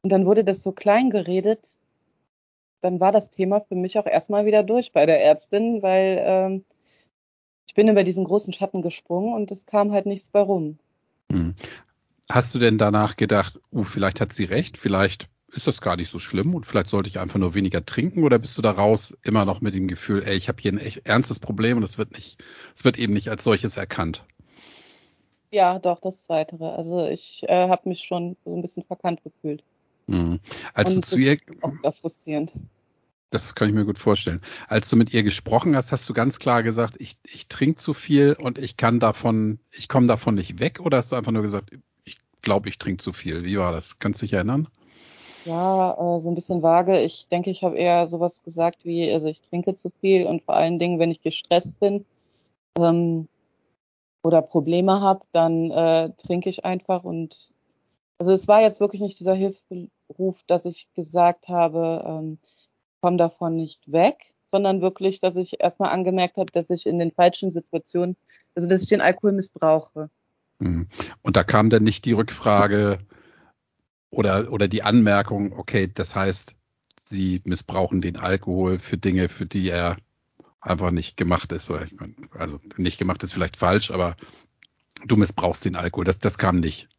Und 0.02 0.12
dann 0.12 0.26
wurde 0.26 0.44
das 0.44 0.64
so 0.64 0.72
klein 0.72 1.10
geredet. 1.10 1.78
Dann 2.82 3.00
war 3.00 3.12
das 3.12 3.30
Thema 3.30 3.62
für 3.62 3.76
mich 3.76 4.00
auch 4.00 4.06
erstmal 4.06 4.46
wieder 4.46 4.64
durch 4.64 4.94
bei 4.94 5.06
der 5.06 5.22
Ärztin, 5.22 5.82
weil 5.82 6.24
ähm, 6.26 6.66
ich 7.66 7.74
bin 7.74 7.88
über 7.88 8.04
diesen 8.04 8.24
großen 8.24 8.54
Schatten 8.54 8.82
gesprungen 8.82 9.34
und 9.34 9.52
es 9.52 9.66
kam 9.66 9.92
halt 9.92 10.06
nichts 10.06 10.30
bei 10.30 10.40
rum. 10.40 10.78
Hm. 11.32 11.56
Hast 12.30 12.54
du 12.56 12.60
denn 12.60 12.78
danach 12.78 13.18
gedacht, 13.18 13.60
uh, 13.72 13.84
vielleicht 13.84 14.22
hat 14.22 14.34
sie 14.34 14.46
recht, 14.46 14.78
vielleicht 14.78 15.28
ist 15.52 15.68
das 15.68 15.82
gar 15.82 15.96
nicht 15.96 16.10
so 16.10 16.20
schlimm 16.20 16.56
und 16.56 16.66
vielleicht 16.66 16.90
sollte 16.90 17.10
ich 17.10 17.20
einfach 17.20 17.40
nur 17.40 17.54
weniger 17.54 17.86
trinken 17.86 18.24
oder 18.24 18.38
bist 18.38 18.58
du 18.58 18.62
daraus 18.62 19.18
immer 19.24 19.46
noch 19.46 19.62
mit 19.62 19.74
dem 19.74 19.88
Gefühl, 19.88 20.24
ey, 20.24 20.36
ich 20.36 20.50
habe 20.50 20.62
hier 20.62 20.72
ein 20.72 20.78
echt 20.78 21.06
ernstes 21.06 21.40
Problem 21.40 21.78
und 21.78 21.84
es 21.84 21.98
wird 21.98 22.12
nicht, 22.12 22.44
es 22.76 22.84
wird 22.84 23.00
eben 23.00 23.14
nicht 23.14 23.30
als 23.30 23.44
solches 23.44 23.78
erkannt? 23.78 24.24
Ja, 25.52 25.80
doch, 25.80 26.02
das 26.02 26.24
Zweite. 26.24 26.58
Also 26.60 27.08
ich 27.08 27.44
äh, 27.48 27.70
habe 27.70 27.90
mich 27.90 28.02
schon 28.02 28.36
so 28.46 28.56
ein 28.56 28.62
bisschen 28.62 28.84
verkannt 28.84 29.24
gefühlt. 29.24 29.64
Mhm. 30.08 30.40
Als 30.74 30.94
und 30.94 31.06
du 31.06 31.10
zu 31.10 31.18
ihr 31.18 31.38
auch 31.84 31.96
frustrierend. 31.96 32.54
Das 33.30 33.56
kann 33.56 33.68
ich 33.68 33.76
mir 33.76 33.86
gut 33.86 34.00
vorstellen. 34.00 34.42
Als 34.68 34.90
du 34.90 34.96
mit 34.96 35.14
ihr 35.14 35.24
gesprochen 35.24 35.76
hast, 35.76 35.92
hast 35.92 36.08
du 36.08 36.14
ganz 36.14 36.40
klar 36.40 36.64
gesagt, 36.64 36.96
ich, 37.00 37.18
ich 37.24 37.48
trinke 37.48 37.76
zu 37.76 37.94
viel 37.94 38.34
und 38.40 38.58
ich 38.58 38.78
kann 38.78 39.02
davon, 39.02 39.60
ich 39.72 39.90
komme 39.90 40.08
davon 40.08 40.36
nicht 40.36 40.60
weg 40.60 40.80
oder 40.80 40.98
hast 40.98 41.12
du 41.12 41.18
einfach 41.18 41.34
nur 41.34 41.42
gesagt, 41.42 41.72
glaube, 42.48 42.70
ich 42.70 42.78
trinke 42.78 43.04
zu 43.04 43.12
viel. 43.12 43.44
Wie 43.44 43.58
war 43.58 43.74
das? 43.74 44.00
Kannst 44.00 44.22
du 44.22 44.26
dich 44.26 44.32
erinnern? 44.32 44.70
Ja, 45.44 45.92
äh, 45.94 46.22
so 46.22 46.30
ein 46.30 46.36
bisschen 46.36 46.64
vage. 46.64 47.02
Ich 47.02 47.28
denke, 47.30 47.50
ich 47.50 47.62
habe 47.62 47.78
eher 47.78 48.08
sowas 48.08 48.44
gesagt 48.44 48.86
wie, 48.86 49.12
also 49.12 49.28
ich 49.28 49.42
trinke 49.42 49.76
zu 49.76 49.92
viel 50.00 50.26
und 50.26 50.44
vor 50.44 50.56
allen 50.56 50.80
Dingen, 50.80 50.98
wenn 50.98 51.12
ich 51.12 51.22
gestresst 51.22 51.82
bin 51.82 52.06
ähm, 52.80 53.28
oder 54.28 54.42
Probleme 54.42 55.00
habe, 55.00 55.26
dann 55.32 55.72
äh, 55.72 56.12
trinke 56.18 56.50
ich 56.50 56.66
einfach 56.66 57.04
und 57.04 57.54
also 58.20 58.32
es 58.32 58.48
war 58.48 58.62
jetzt 58.62 58.80
wirklich 58.80 59.02
nicht 59.02 59.20
dieser 59.20 59.36
Hilferuf, 59.36 60.44
dass 60.48 60.66
ich 60.66 60.88
gesagt 60.96 61.48
habe, 61.48 62.04
ähm, 62.06 62.40
komm 63.00 63.18
davon 63.18 63.56
nicht 63.56 63.92
weg, 63.92 64.34
sondern 64.44 64.82
wirklich, 64.82 65.20
dass 65.20 65.36
ich 65.36 65.60
erstmal 65.62 65.92
angemerkt 65.92 66.38
habe, 66.38 66.52
dass 66.52 66.70
ich 66.70 66.88
in 66.88 67.00
den 67.00 67.12
falschen 67.12 67.52
Situationen, 67.52 68.18
also 68.56 68.68
dass 68.68 68.82
ich 68.82 68.90
den 68.90 69.02
Alkohol 69.02 69.34
missbrauche. 69.34 70.10
Mhm. 70.60 70.88
Und 71.22 71.36
da 71.38 71.44
kam 71.44 71.70
dann 71.70 71.84
nicht 71.84 72.06
die 72.06 72.14
Rückfrage 72.14 73.00
oder, 74.10 74.52
oder 74.52 74.68
die 74.68 74.84
Anmerkung, 74.84 75.54
okay, 75.58 75.90
das 75.94 76.16
heißt, 76.16 76.56
sie 77.04 77.42
missbrauchen 77.46 78.02
den 78.02 78.18
Alkohol 78.18 78.80
für 78.80 78.98
Dinge, 78.98 79.30
für 79.30 79.46
die 79.46 79.70
er 79.70 79.98
einfach 80.68 80.92
nicht 80.92 81.18
gemacht 81.18 81.52
ist. 81.52 81.72
Also 82.32 82.60
nicht 82.78 82.98
gemacht 82.98 83.24
ist 83.24 83.34
vielleicht 83.34 83.58
falsch, 83.58 83.92
aber 83.92 84.16
du 85.06 85.16
missbrauchst 85.16 85.66
den 85.66 85.76
Alkohol. 85.76 86.06
Das, 86.06 86.20
das 86.20 86.38
kam 86.38 86.60
nicht 86.60 86.90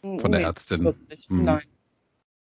von 0.00 0.32
der 0.32 0.40
nee, 0.40 0.46
Ärztin. 0.46 0.94
Hm. 1.28 1.44
Nein. 1.44 1.62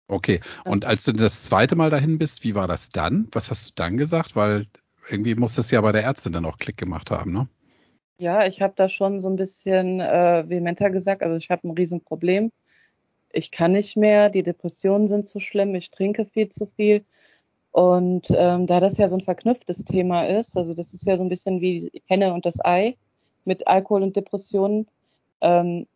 Okay. 0.08 0.40
Und 0.64 0.84
als 0.84 1.04
du 1.04 1.12
das 1.12 1.44
zweite 1.44 1.76
Mal 1.76 1.90
dahin 1.90 2.18
bist, 2.18 2.44
wie 2.44 2.54
war 2.54 2.68
das 2.68 2.90
dann? 2.90 3.28
Was 3.32 3.50
hast 3.50 3.68
du 3.68 3.72
dann 3.76 3.96
gesagt? 3.96 4.36
Weil 4.36 4.66
irgendwie 5.08 5.34
muss 5.34 5.54
das 5.54 5.70
ja 5.70 5.80
bei 5.80 5.92
der 5.92 6.02
Ärztin 6.02 6.32
dann 6.32 6.44
auch 6.44 6.58
Klick 6.58 6.76
gemacht 6.76 7.10
haben, 7.10 7.32
ne? 7.32 7.48
Ja, 8.18 8.46
ich 8.46 8.60
habe 8.60 8.74
da 8.76 8.90
schon 8.90 9.22
so 9.22 9.30
ein 9.30 9.36
bisschen 9.36 10.00
äh, 10.00 10.44
vehementer 10.46 10.90
gesagt. 10.90 11.22
Also 11.22 11.36
ich 11.36 11.50
habe 11.50 11.66
ein 11.66 11.70
Riesenproblem. 11.70 12.52
Ich 13.32 13.50
kann 13.50 13.72
nicht 13.72 13.96
mehr, 13.96 14.28
die 14.28 14.42
Depressionen 14.42 15.08
sind 15.08 15.24
zu 15.24 15.40
schlimm, 15.40 15.74
ich 15.74 15.90
trinke 15.90 16.26
viel 16.26 16.48
zu 16.48 16.66
viel. 16.66 17.04
Und 17.72 18.28
ähm, 18.30 18.66
da 18.66 18.80
das 18.80 18.98
ja 18.98 19.06
so 19.08 19.16
ein 19.16 19.22
verknüpftes 19.22 19.84
Thema 19.84 20.24
ist, 20.26 20.56
also 20.56 20.74
das 20.74 20.92
ist 20.92 21.06
ja 21.06 21.16
so 21.16 21.22
ein 21.22 21.28
bisschen 21.28 21.60
wie 21.60 21.90
Henne 22.06 22.34
und 22.34 22.44
das 22.44 22.64
Ei 22.64 22.96
mit 23.44 23.68
Alkohol 23.68 24.02
und 24.02 24.16
Depressionen, 24.16 24.88
ähm, 25.40 25.86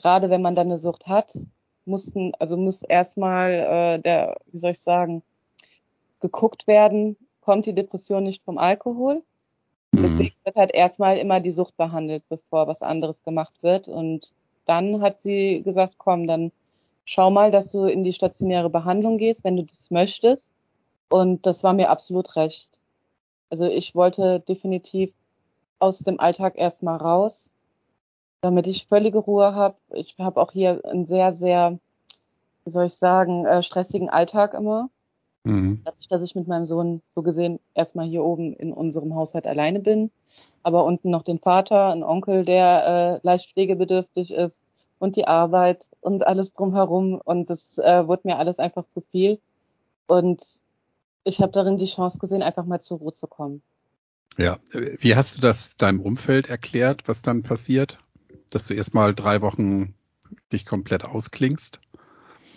gerade 0.00 0.30
wenn 0.30 0.42
man 0.42 0.54
dann 0.54 0.68
eine 0.68 0.78
Sucht 0.78 1.06
hat, 1.06 1.36
mussten, 1.84 2.32
also 2.38 2.56
muss 2.56 2.82
erstmal 2.82 3.52
äh, 3.52 3.98
der, 3.98 4.36
wie 4.46 4.58
soll 4.58 4.72
ich 4.72 4.80
sagen, 4.80 5.22
geguckt 6.20 6.66
werden, 6.66 7.16
kommt 7.40 7.66
die 7.66 7.74
Depression 7.74 8.24
nicht 8.24 8.42
vom 8.44 8.58
Alkohol? 8.58 9.22
Mhm. 9.92 10.02
Deswegen 10.02 10.34
wird 10.44 10.56
halt 10.56 10.72
erstmal 10.72 11.18
immer 11.18 11.40
die 11.40 11.50
Sucht 11.50 11.76
behandelt, 11.76 12.22
bevor 12.28 12.66
was 12.66 12.82
anderes 12.82 13.22
gemacht 13.22 13.54
wird. 13.62 13.88
Und 13.88 14.32
dann 14.66 15.02
hat 15.02 15.20
sie 15.20 15.62
gesagt, 15.62 15.94
komm, 15.98 16.26
dann 16.26 16.52
schau 17.04 17.30
mal, 17.30 17.50
dass 17.50 17.72
du 17.72 17.84
in 17.84 18.04
die 18.04 18.12
stationäre 18.12 18.70
Behandlung 18.70 19.18
gehst, 19.18 19.44
wenn 19.44 19.56
du 19.56 19.64
das 19.64 19.90
möchtest. 19.90 20.52
Und 21.10 21.44
das 21.44 21.62
war 21.64 21.74
mir 21.74 21.90
absolut 21.90 22.36
recht. 22.36 22.70
Also 23.50 23.66
ich 23.66 23.94
wollte 23.94 24.40
definitiv 24.40 25.12
aus 25.80 25.98
dem 25.98 26.20
Alltag 26.20 26.56
erstmal 26.56 26.96
raus, 26.96 27.50
damit 28.42 28.66
ich 28.66 28.86
völlige 28.86 29.18
Ruhe 29.18 29.54
habe. 29.54 29.76
Ich 29.92 30.14
habe 30.18 30.40
auch 30.40 30.52
hier 30.52 30.80
einen 30.84 31.06
sehr, 31.06 31.34
sehr, 31.34 31.78
wie 32.64 32.70
soll 32.70 32.86
ich 32.86 32.94
sagen, 32.94 33.44
äh, 33.44 33.62
stressigen 33.62 34.08
Alltag 34.08 34.54
immer. 34.54 34.88
Mhm. 35.44 35.80
Dadurch, 35.84 36.06
dass 36.06 36.22
ich 36.22 36.34
mit 36.34 36.46
meinem 36.46 36.66
Sohn 36.66 37.02
so 37.08 37.22
gesehen 37.22 37.58
erstmal 37.74 38.06
hier 38.06 38.22
oben 38.22 38.54
in 38.54 38.72
unserem 38.72 39.14
Haushalt 39.16 39.46
alleine 39.46 39.80
bin, 39.80 40.10
aber 40.62 40.84
unten 40.84 41.10
noch 41.10 41.24
den 41.24 41.38
Vater, 41.40 41.90
einen 41.90 42.04
Onkel, 42.04 42.44
der 42.44 43.20
äh, 43.22 43.26
leicht 43.26 43.50
pflegebedürftig 43.50 44.32
ist 44.32 44.60
und 44.98 45.16
die 45.16 45.26
Arbeit 45.26 45.86
und 46.02 46.26
alles 46.26 46.52
drumherum 46.52 47.20
und 47.24 47.50
das 47.50 47.78
äh, 47.78 48.06
wurde 48.06 48.28
mir 48.28 48.38
alles 48.38 48.58
einfach 48.58 48.86
zu 48.88 49.00
viel 49.00 49.40
und 50.06 50.60
ich 51.24 51.40
habe 51.40 51.52
darin 51.52 51.76
die 51.76 51.86
Chance 51.86 52.18
gesehen, 52.18 52.42
einfach 52.42 52.64
mal 52.64 52.80
zur 52.80 52.98
Ruhe 52.98 53.14
zu 53.14 53.26
kommen. 53.26 53.62
Ja, 54.36 54.58
wie 54.72 55.16
hast 55.16 55.36
du 55.36 55.40
das 55.40 55.76
deinem 55.76 56.00
Umfeld 56.00 56.48
erklärt, 56.48 57.06
was 57.06 57.22
dann 57.22 57.42
passiert? 57.42 57.98
Dass 58.48 58.66
du 58.66 58.74
erstmal 58.74 59.14
drei 59.14 59.42
Wochen 59.42 59.94
dich 60.52 60.66
komplett 60.66 61.06
ausklingst? 61.06 61.80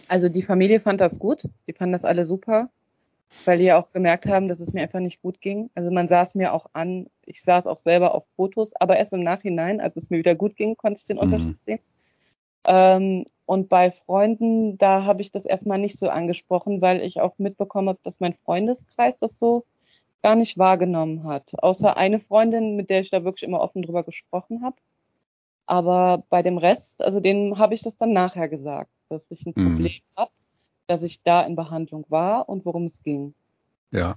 Also 0.08 0.30
die 0.30 0.42
Familie 0.42 0.80
fand 0.80 1.02
das 1.02 1.20
gut, 1.20 1.50
die 1.68 1.74
fanden 1.74 1.94
das 1.94 2.06
alle 2.06 2.26
super, 2.26 2.70
weil 3.46 3.58
die 3.58 3.66
ja 3.66 3.80
auch 3.80 3.92
gemerkt 3.92 4.28
haben, 4.28 4.48
dass 4.48 4.60
es 4.60 4.74
mir 4.74 4.82
einfach 4.82 5.00
nicht 5.00 5.22
gut 5.22 5.42
ging. 5.42 5.70
Also 5.76 5.92
man 5.92 6.08
sah 6.08 6.22
es 6.22 6.36
mir 6.36 6.54
auch 6.54 6.68
an, 6.74 7.08
ich 7.26 7.42
sah 7.42 7.58
es 7.58 7.68
auch 7.68 7.80
selber 7.80 8.14
auf 8.14 8.26
Fotos, 8.36 8.74
aber 8.76 8.98
erst 8.98 9.14
im 9.14 9.24
Nachhinein, 9.24 9.82
als 9.82 9.96
es 9.98 10.10
mir 10.10 10.18
wieder 10.18 10.36
gut 10.36 10.56
ging, 10.56 10.78
konnte 10.78 11.00
ich 11.00 11.06
den 11.06 11.18
mhm. 11.18 11.24
Unterschied 11.24 11.58
sehen. 11.66 11.80
Ähm, 12.66 13.26
und 13.46 13.70
bei 13.70 13.92
Freunden, 13.92 14.78
da 14.78 15.04
habe 15.04 15.22
ich 15.22 15.32
das 15.32 15.46
erstmal 15.46 15.80
nicht 15.80 16.00
so 16.00 16.10
angesprochen, 16.10 16.82
weil 16.82 17.02
ich 17.02 17.20
auch 17.20 17.38
mitbekommen 17.38 17.90
habe, 17.90 18.00
dass 18.04 18.20
mein 18.20 18.34
Freundeskreis 18.34 19.18
das 19.18 19.38
so 19.38 19.66
gar 20.22 20.36
nicht 20.36 20.58
wahrgenommen 20.58 21.26
hat. 21.26 21.52
Außer 21.62 21.98
eine 21.98 22.20
Freundin, 22.20 22.76
mit 22.76 22.90
der 22.90 23.02
ich 23.02 23.10
da 23.10 23.24
wirklich 23.24 23.44
immer 23.44 23.60
offen 23.60 23.82
drüber 23.82 24.04
gesprochen 24.04 24.64
habe. 24.64 24.78
Aber 25.66 26.24
bei 26.30 26.42
dem 26.42 26.58
Rest, 26.58 27.04
also 27.04 27.20
denen 27.20 27.58
habe 27.58 27.74
ich 27.74 27.82
das 27.82 27.98
dann 27.98 28.14
nachher 28.14 28.48
gesagt, 28.48 28.92
dass 29.10 29.30
ich 29.30 29.46
ein 29.46 29.54
mhm. 29.56 29.74
Problem 29.74 30.02
habe, 30.18 30.32
dass 30.88 31.04
ich 31.04 31.22
da 31.24 31.42
in 31.42 31.56
Behandlung 31.56 32.06
war 32.10 32.48
und 32.50 32.66
worum 32.66 32.86
es 32.86 33.04
ging. 33.04 33.34
Ja. 33.92 34.16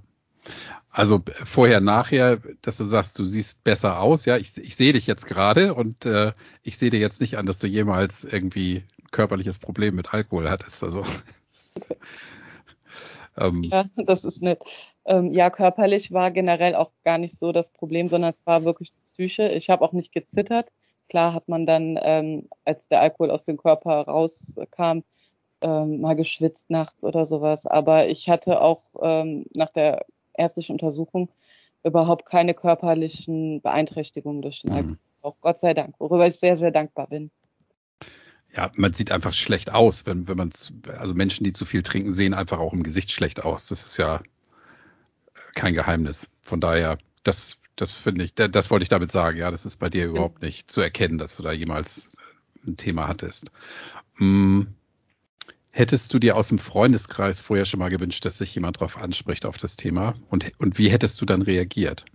Also 0.91 1.21
vorher, 1.45 1.81
nachher, 1.81 2.39
dass 2.63 2.79
du 2.79 2.85
sagst, 2.85 3.19
du 3.19 3.25
siehst 3.25 3.63
besser 3.65 4.01
aus. 4.01 4.25
Ja, 4.25 4.39
ich, 4.39 4.57
ich 4.57 4.77
sehe 4.77 4.95
dich 4.95 5.07
jetzt 5.07 5.27
gerade 5.27 5.75
und 5.75 6.07
äh, 6.07 6.33
ich 6.63 6.79
sehe 6.79 6.91
dir 6.91 7.01
jetzt 7.01 7.21
nicht 7.21 7.37
an, 7.37 7.45
dass 7.45 7.59
du 7.59 7.67
jemals 7.67 8.25
irgendwie 8.25 8.83
körperliches 9.11 9.59
Problem 9.59 9.95
mit 9.95 10.15
Alkohol 10.15 10.49
hattest. 10.49 10.83
Also 10.83 11.05
ähm, 13.39 13.63
ja, 13.65 13.85
das 13.97 14.25
ist 14.25 14.43
nett. 14.43 14.61
Ähm, 15.05 15.33
ja, 15.33 15.51
körperlich 15.51 16.13
war 16.13 16.31
generell 16.31 16.75
auch 16.75 16.91
gar 17.05 17.19
nicht 17.19 17.37
so 17.39 17.53
das 17.53 17.71
Problem, 17.71 18.09
sondern 18.09 18.31
es 18.31 18.47
war 18.47 18.65
wirklich 18.65 18.93
Psyche. 19.07 19.51
Ich 19.51 19.71
habe 19.71 19.85
auch 19.85 19.93
nicht 19.93 20.13
gezittert. 20.13 20.73
Klar 21.09 21.35
hat 21.35 21.47
man 21.49 21.67
dann, 21.67 21.99
ähm, 22.03 22.49
als 22.65 22.89
der 22.89 23.01
Alkohol 23.01 23.31
aus 23.31 23.45
dem 23.45 23.57
Körper 23.57 24.03
rauskam, 24.03 25.03
ähm, 25.61 26.01
mal 26.01 26.17
geschwitzt 26.17 26.71
nachts 26.71 27.05
oder 27.05 27.27
sowas. 27.27 27.67
Aber 27.67 28.09
ich 28.09 28.29
hatte 28.29 28.61
auch 28.61 28.83
ähm, 29.01 29.45
nach 29.55 29.73
der 29.73 30.05
ärztlichen 30.39 30.73
Untersuchung 30.73 31.29
überhaupt 31.85 32.27
keine 32.27 32.55
körperlichen 32.55 33.61
Beeinträchtigungen 33.63 34.43
durch 34.43 34.63
den 34.63 34.73
Alkohol. 34.73 34.93
Mhm. 34.93 34.99
Auch 35.23 35.37
Gott 35.41 35.61
sei 35.61 35.75
Dank, 35.75 35.95
worüber 35.99 36.27
ich 36.27 36.37
sehr, 36.37 36.57
sehr 36.57 36.71
dankbar 36.71 37.09
bin. 37.09 37.31
Ja, 38.55 38.73
man 38.75 38.95
sieht 38.95 39.13
einfach 39.13 39.35
schlecht 39.35 39.73
aus, 39.73 40.07
wenn, 40.07 40.29
wenn 40.29 40.37
man 40.37 40.51
also 40.99 41.15
Menschen, 41.15 41.45
die 41.45 41.53
zu 41.53 41.65
viel 41.65 41.83
trinken, 41.83 42.11
sehen 42.11 42.35
einfach 42.35 42.59
auch 42.59 42.73
im 42.73 42.83
Gesicht 42.83 43.13
schlecht 43.13 43.45
aus. 43.45 43.69
Das 43.69 43.87
ist 43.87 43.99
ja 43.99 44.23
kein 45.55 45.75
Geheimnis. 45.75 46.31
Von 46.41 46.61
daher, 46.61 46.99
das, 47.23 47.59
das 47.77 47.93
finde 47.93 48.25
ich, 48.25 48.35
das 48.35 48.71
wollte 48.71 48.83
ich 48.83 48.89
damit 48.89 49.13
sagen. 49.13 49.37
Ja, 49.37 49.51
das 49.51 49.65
ist 49.67 49.77
bei 49.77 49.91
dir 49.91 50.07
überhaupt 50.07 50.43
nicht 50.43 50.71
zu 50.71 50.81
erkennen, 50.81 51.19
dass 51.19 51.37
du 51.37 51.43
da 51.43 51.53
jemals 51.53 52.11
ein 52.67 52.77
Thema 52.77 53.09
hattest. 53.09 53.51
Hm. 54.15 54.76
Hättest 55.77 56.15
du 56.15 56.19
dir 56.19 56.39
aus 56.39 56.49
dem 56.49 56.59
Freundeskreis 56.59 57.43
vorher 57.43 57.67
schon 57.67 57.81
mal 57.81 57.91
gewünscht, 57.91 58.25
dass 58.25 58.39
sich 58.39 58.55
jemand 58.55 58.79
darauf 58.79 58.97
anspricht, 58.97 59.45
auf 59.45 59.59
das 59.59 59.77
Thema? 59.77 60.15
Und, 60.31 60.51
und 60.59 60.79
wie 60.79 60.89
hättest 60.89 61.21
du 61.21 61.27
dann 61.27 61.43
reagiert? 61.43 62.07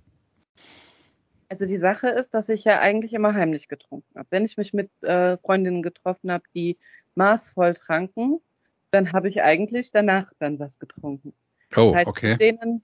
Also 1.47 1.67
die 1.67 1.77
Sache 1.77 2.07
ist, 2.07 2.33
dass 2.33 2.49
ich 2.49 2.63
ja 2.63 2.79
eigentlich 2.79 3.13
immer 3.13 3.35
heimlich 3.35 3.67
getrunken 3.67 4.17
habe. 4.17 4.25
Wenn 4.31 4.45
ich 4.45 4.57
mich 4.57 4.73
mit 4.73 4.89
äh, 5.03 5.37
Freundinnen 5.37 5.83
getroffen 5.83 6.31
habe, 6.31 6.43
die 6.55 6.79
maßvoll 7.13 7.75
tranken, 7.75 8.41
dann 8.89 9.13
habe 9.13 9.29
ich 9.29 9.43
eigentlich 9.43 9.91
danach 9.91 10.31
dann 10.39 10.57
was 10.57 10.79
getrunken. 10.79 11.35
Oh, 11.75 11.91
das 11.91 11.97
heißt, 11.97 12.07
okay. 12.07 12.37
Denen 12.37 12.83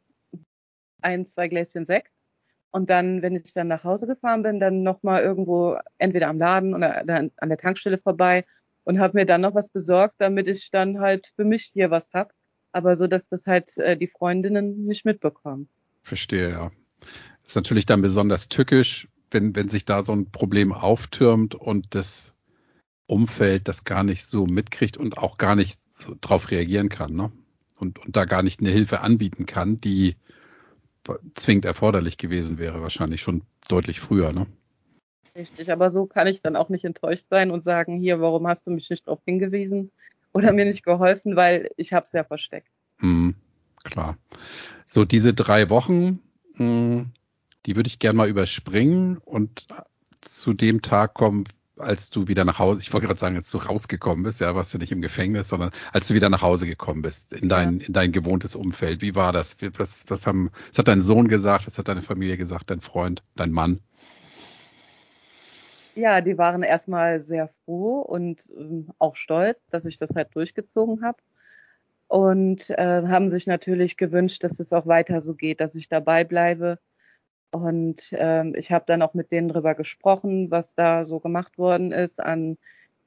ein, 1.01 1.25
zwei 1.25 1.47
Gläschen 1.47 1.87
Sekt 1.87 2.11
und 2.69 2.91
dann, 2.91 3.23
wenn 3.23 3.35
ich 3.35 3.51
dann 3.51 3.67
nach 3.67 3.83
Hause 3.83 4.05
gefahren 4.05 4.43
bin, 4.43 4.59
dann 4.59 4.83
nochmal 4.83 5.23
irgendwo 5.23 5.79
entweder 5.97 6.27
am 6.27 6.37
Laden 6.37 6.75
oder 6.75 6.99
an 6.99 7.49
der 7.49 7.57
Tankstelle 7.57 7.97
vorbei 7.97 8.45
und 8.87 8.99
habe 9.01 9.17
mir 9.17 9.25
dann 9.25 9.41
noch 9.41 9.53
was 9.53 9.69
besorgt, 9.69 10.15
damit 10.19 10.47
ich 10.47 10.71
dann 10.71 11.01
halt 11.01 11.33
für 11.35 11.43
mich 11.43 11.71
hier 11.73 11.91
was 11.91 12.09
hab. 12.13 12.31
Aber 12.71 12.95
so, 12.95 13.05
dass 13.05 13.27
das 13.27 13.45
halt 13.45 13.77
äh, 13.79 13.97
die 13.97 14.07
Freundinnen 14.07 14.85
nicht 14.85 15.03
mitbekommen. 15.03 15.67
Verstehe, 16.03 16.51
ja. 16.51 16.71
Ist 17.43 17.57
natürlich 17.57 17.85
dann 17.85 18.01
besonders 18.01 18.47
tückisch, 18.47 19.09
wenn, 19.29 19.53
wenn 19.57 19.67
sich 19.67 19.83
da 19.83 20.03
so 20.03 20.13
ein 20.13 20.31
Problem 20.31 20.71
auftürmt 20.71 21.53
und 21.53 21.95
das 21.95 22.33
Umfeld 23.07 23.67
das 23.67 23.83
gar 23.83 24.03
nicht 24.03 24.25
so 24.25 24.45
mitkriegt 24.45 24.95
und 24.95 25.17
auch 25.17 25.37
gar 25.37 25.57
nicht 25.57 25.77
so 25.91 26.15
drauf 26.21 26.49
reagieren 26.49 26.87
kann, 26.87 27.13
ne? 27.13 27.29
Und, 27.79 27.99
und 27.99 28.15
da 28.15 28.23
gar 28.23 28.41
nicht 28.41 28.61
eine 28.61 28.69
Hilfe 28.69 29.01
anbieten 29.01 29.45
kann, 29.45 29.81
die 29.81 30.15
zwingend 31.35 31.65
erforderlich 31.65 32.17
gewesen 32.17 32.57
wäre, 32.57 32.81
wahrscheinlich 32.81 33.21
schon 33.21 33.43
deutlich 33.67 33.99
früher, 33.99 34.31
ne? 34.31 34.47
Richtig, 35.37 35.71
aber 35.71 35.91
so 35.91 36.07
kann 36.07 36.25
ich 36.25 36.41
dann 36.41 36.55
auch 36.55 36.69
nicht 36.69 36.83
enttäuscht 36.83 37.25
sein 37.29 37.51
und 37.51 37.63
sagen, 37.63 37.99
hier, 37.99 38.19
warum 38.19 38.47
hast 38.47 38.65
du 38.65 38.71
mich 38.71 38.89
nicht 38.89 39.05
darauf 39.05 39.21
hingewiesen 39.23 39.91
oder 40.33 40.51
mir 40.51 40.65
nicht 40.65 40.83
geholfen, 40.83 41.35
weil 41.35 41.69
ich 41.77 41.93
habe 41.93 42.05
es 42.05 42.11
ja 42.11 42.23
versteckt. 42.23 42.69
Mhm, 42.99 43.35
klar. 43.83 44.17
So 44.85 45.05
diese 45.05 45.35
drei 45.35 45.69
Wochen, 45.69 46.19
mh, 46.55 46.57
hm, 46.57 47.11
die 47.67 47.75
würde 47.75 47.87
ich 47.87 47.99
gerne 47.99 48.17
mal 48.17 48.29
überspringen 48.29 49.17
und 49.17 49.67
zu 50.21 50.53
dem 50.53 50.81
Tag 50.81 51.13
kommen, 51.13 51.43
als 51.77 52.09
du 52.09 52.27
wieder 52.27 52.43
nach 52.43 52.57
Hause, 52.57 52.81
ich 52.81 52.91
wollte 52.91 53.05
gerade 53.05 53.19
sagen, 53.19 53.35
als 53.35 53.51
du 53.51 53.59
rausgekommen 53.59 54.23
bist, 54.23 54.41
ja, 54.41 54.55
warst 54.55 54.73
du 54.73 54.79
nicht 54.79 54.91
im 54.91 55.01
Gefängnis, 55.01 55.49
sondern 55.49 55.69
als 55.93 56.07
du 56.07 56.15
wieder 56.15 56.29
nach 56.29 56.41
Hause 56.41 56.65
gekommen 56.65 57.03
bist, 57.03 57.33
in 57.33 57.49
dein, 57.49 57.79
ja. 57.79 57.87
in 57.87 57.93
dein 57.93 58.11
gewohntes 58.11 58.55
Umfeld. 58.55 59.03
Wie 59.03 59.13
war 59.13 59.31
das? 59.31 59.57
Was, 59.77 60.05
was 60.07 60.25
haben, 60.25 60.49
was 60.69 60.79
hat 60.79 60.87
dein 60.87 61.01
Sohn 61.01 61.27
gesagt? 61.27 61.67
Was 61.67 61.77
hat 61.77 61.87
deine 61.87 62.01
Familie 62.01 62.37
gesagt? 62.37 62.71
Dein 62.71 62.81
Freund, 62.81 63.21
dein 63.35 63.51
Mann? 63.51 63.81
Ja, 65.97 66.21
die 66.21 66.37
waren 66.37 66.61
erstmal 66.61 67.21
sehr 67.21 67.49
froh 67.65 68.01
und 68.01 68.47
ähm, 68.55 68.91
auch 68.99 69.15
stolz, 69.15 69.57
dass 69.71 69.83
ich 69.83 69.97
das 69.97 70.11
halt 70.15 70.35
durchgezogen 70.35 71.03
habe. 71.03 71.17
Und 72.07 72.69
äh, 72.69 73.03
haben 73.07 73.29
sich 73.29 73.47
natürlich 73.47 73.97
gewünscht, 73.97 74.43
dass 74.43 74.59
es 74.59 74.73
auch 74.73 74.85
weiter 74.85 75.21
so 75.21 75.33
geht, 75.33 75.59
dass 75.59 75.73
ich 75.73 75.89
dabei 75.89 76.23
bleibe. 76.23 76.77
Und 77.51 78.09
ähm, 78.11 78.53
ich 78.55 78.71
habe 78.71 78.85
dann 78.87 79.01
auch 79.01 79.15
mit 79.15 79.31
denen 79.31 79.49
drüber 79.49 79.73
gesprochen, 79.73 80.51
was 80.51 80.75
da 80.75 81.05
so 81.05 81.19
gemacht 81.19 81.57
worden 81.57 81.91
ist 81.91 82.19
an 82.21 82.59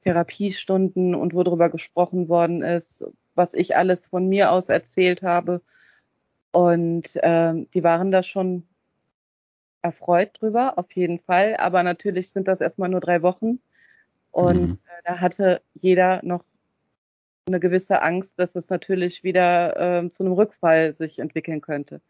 Therapiestunden 0.03 1.15
und 1.15 1.33
wo 1.33 1.43
drüber 1.43 1.69
gesprochen 1.69 2.27
worden 2.27 2.61
ist, 2.61 3.05
was 3.35 3.53
ich 3.53 3.77
alles 3.77 4.07
von 4.07 4.27
mir 4.27 4.51
aus 4.51 4.67
erzählt 4.67 5.23
habe. 5.23 5.61
Und 6.51 7.17
ähm, 7.23 7.69
die 7.73 7.83
waren 7.85 8.11
da 8.11 8.21
schon 8.23 8.67
erfreut 9.81 10.31
drüber, 10.39 10.77
auf 10.77 10.91
jeden 10.93 11.19
Fall. 11.19 11.55
Aber 11.57 11.83
natürlich 11.83 12.31
sind 12.31 12.47
das 12.47 12.61
erstmal 12.61 12.89
nur 12.89 13.01
drei 13.01 13.21
Wochen. 13.21 13.59
Und 14.31 14.67
mhm. 14.67 14.71
äh, 14.71 15.01
da 15.05 15.19
hatte 15.19 15.61
jeder 15.73 16.21
noch 16.23 16.43
eine 17.47 17.59
gewisse 17.59 18.01
Angst, 18.01 18.39
dass 18.39 18.55
es 18.55 18.69
natürlich 18.69 19.23
wieder 19.23 20.03
äh, 20.03 20.09
zu 20.09 20.23
einem 20.23 20.33
Rückfall 20.33 20.93
sich 20.93 21.19
entwickeln 21.19 21.61
könnte. 21.61 22.01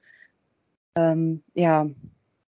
Ähm, 0.96 1.44
ja, 1.54 1.90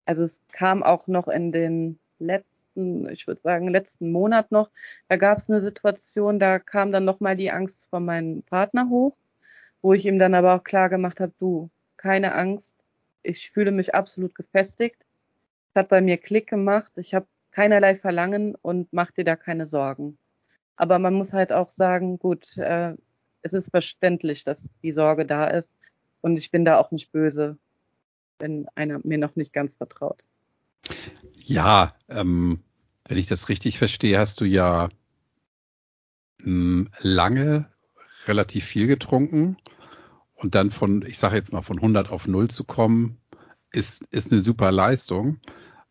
also 0.05 0.23
es 0.25 0.41
kam 0.53 0.83
auch 0.83 1.07
noch 1.07 1.29
in 1.29 1.53
den 1.53 1.99
letzten, 2.19 3.09
ich 3.09 3.27
würde 3.27 3.41
sagen, 3.41 3.69
letzten 3.69 4.13
Monat 4.13 4.53
noch, 4.53 4.71
da 5.09 5.17
gab 5.17 5.39
es 5.39 5.51
eine 5.51 5.61
Situation, 5.61 6.39
da 6.39 6.59
kam 6.59 6.93
dann 6.93 7.05
nochmal 7.05 7.37
die 7.37 7.51
Angst 7.51 7.89
von 7.89 8.05
meinem 8.05 8.43
Partner 8.43 8.89
hoch, 8.91 9.17
wo 9.83 9.95
ich 9.95 10.05
ihm 10.07 10.19
dann 10.19 10.35
aber 10.35 10.55
auch 10.55 10.65
klar 10.65 10.89
gemacht 10.91 11.21
habe, 11.21 11.33
du, 11.39 11.71
keine 11.97 12.35
Angst, 12.35 12.77
ich 13.23 13.51
fühle 13.51 13.73
mich 13.73 13.95
absolut 13.95 14.35
gefestigt 14.35 15.06
hat 15.77 15.89
bei 15.89 16.01
mir 16.01 16.17
Klick 16.17 16.49
gemacht. 16.49 16.93
Ich 16.97 17.15
habe 17.15 17.27
keinerlei 17.51 17.97
Verlangen 17.97 18.55
und 18.55 18.93
mach 18.93 19.11
dir 19.11 19.25
da 19.25 19.37
keine 19.37 19.67
Sorgen. 19.67 20.19
Aber 20.77 20.99
man 20.99 21.15
muss 21.15 21.33
halt 21.33 21.53
auch 21.53 21.71
sagen, 21.71 22.19
gut, 22.19 22.57
äh, 22.59 22.95
es 23.43 23.53
ist 23.53 23.71
verständlich, 23.71 24.45
dass 24.45 24.71
die 24.83 24.93
Sorge 24.93 25.25
da 25.25 25.47
ist 25.47 25.71
und 26.21 26.37
ich 26.37 26.51
bin 26.51 26.65
da 26.65 26.79
auch 26.79 26.91
nicht 26.91 27.13
böse, 27.13 27.57
wenn 28.39 28.67
einer 28.75 29.01
mir 29.05 29.19
noch 29.19 29.37
nicht 29.37 29.53
ganz 29.53 29.77
vertraut. 29.77 30.25
Ja, 31.33 31.95
ähm, 32.09 32.61
wenn 33.09 33.19
ich 33.19 33.27
das 33.27 33.49
richtig 33.49 33.79
verstehe, 33.79 34.19
hast 34.19 34.41
du 34.41 34.45
ja 34.45 34.89
mh, 36.39 36.91
lange 37.01 37.71
relativ 38.27 38.65
viel 38.65 38.87
getrunken 38.87 39.57
und 40.35 40.55
dann 40.55 40.71
von, 40.71 41.03
ich 41.07 41.19
sage 41.19 41.37
jetzt 41.37 41.53
mal, 41.53 41.63
von 41.63 41.79
100 41.79 42.11
auf 42.11 42.27
0 42.27 42.49
zu 42.49 42.65
kommen, 42.65 43.19
ist, 43.73 44.05
ist 44.11 44.33
eine 44.33 44.41
super 44.41 44.73
Leistung. 44.73 45.41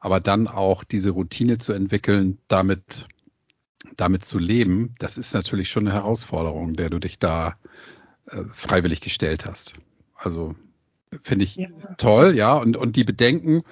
Aber 0.06 0.20
dann 0.20 0.48
auch 0.48 0.84
diese 0.84 1.10
Routine 1.10 1.58
zu 1.58 1.74
entwickeln, 1.74 2.38
damit, 2.48 3.08
damit 3.98 4.24
zu 4.24 4.38
leben, 4.38 4.94
das 5.00 5.18
ist 5.18 5.34
natürlich 5.34 5.72
schon 5.72 5.88
eine 5.88 5.96
Herausforderung, 5.96 6.76
der 6.76 6.92
du 6.92 7.00
dich 7.00 7.18
da 7.18 7.58
äh, 8.28 8.44
freiwillig 8.52 9.02
gestellt 9.02 9.48
hast. 9.48 9.74
Also 10.14 10.54
finde 11.24 11.46
ich 11.46 11.56
ja. 11.56 11.70
toll, 11.98 12.36
ja. 12.36 12.54
Und, 12.54 12.78
und 12.78 12.96
die 12.96 13.04
Bedenken 13.04 13.64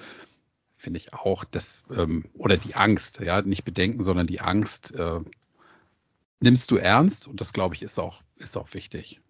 finde 0.76 0.98
ich 0.98 1.14
auch, 1.14 1.44
dass, 1.44 1.84
ähm, 1.96 2.24
oder 2.34 2.56
die 2.56 2.74
Angst, 2.74 3.20
ja, 3.20 3.40
nicht 3.42 3.64
Bedenken, 3.64 4.02
sondern 4.02 4.26
die 4.26 4.40
Angst, 4.40 4.92
äh, 4.92 5.20
nimmst 6.40 6.68
du 6.72 6.78
ernst 6.78 7.28
und 7.28 7.40
das 7.40 7.52
glaube 7.52 7.76
ich 7.76 7.82
ist 7.82 8.00
auch, 8.00 8.24
ist 8.38 8.56
auch 8.56 8.74
wichtig. 8.74 9.20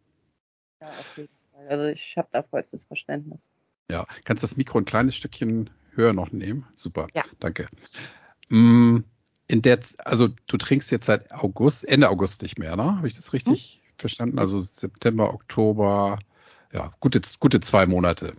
Ja, 0.81 0.89
auf 0.89 1.19
jeden 1.19 1.29
Fall. 1.53 1.69
Also 1.69 1.85
ich 1.85 2.17
habe 2.17 2.29
da 2.33 2.43
vollstes 2.43 2.87
Verständnis. 2.87 3.51
Ja, 3.91 4.07
kannst 4.25 4.43
das 4.43 4.57
Mikro 4.57 4.79
ein 4.79 4.87
kleines 4.87 5.15
Stückchen 5.17 5.69
höher 5.97 6.13
noch 6.13 6.33
nehmen? 6.33 6.67
Super. 6.75 7.09
Ja. 7.15 7.25
Danke. 7.41 7.69
Mm, 8.49 8.99
in 9.47 9.63
der, 9.63 9.81
also 9.99 10.29
du 10.47 10.57
trinkst 10.57 10.91
jetzt 10.91 11.07
seit 11.07 11.33
August, 11.33 11.87
Ende 11.87 12.09
August 12.09 12.43
nicht 12.43 12.59
mehr, 12.59 12.77
ne? 12.77 12.97
Habe 12.97 13.09
ich 13.09 13.15
das 13.15 13.33
richtig 13.33 13.83
hm? 13.83 13.95
verstanden? 13.99 14.39
Also 14.39 14.59
September, 14.59 15.33
Oktober, 15.33 16.19
ja, 16.73 16.93
gute, 17.01 17.21
gute 17.39 17.61
zwei 17.61 17.87
Monate. 17.87 18.35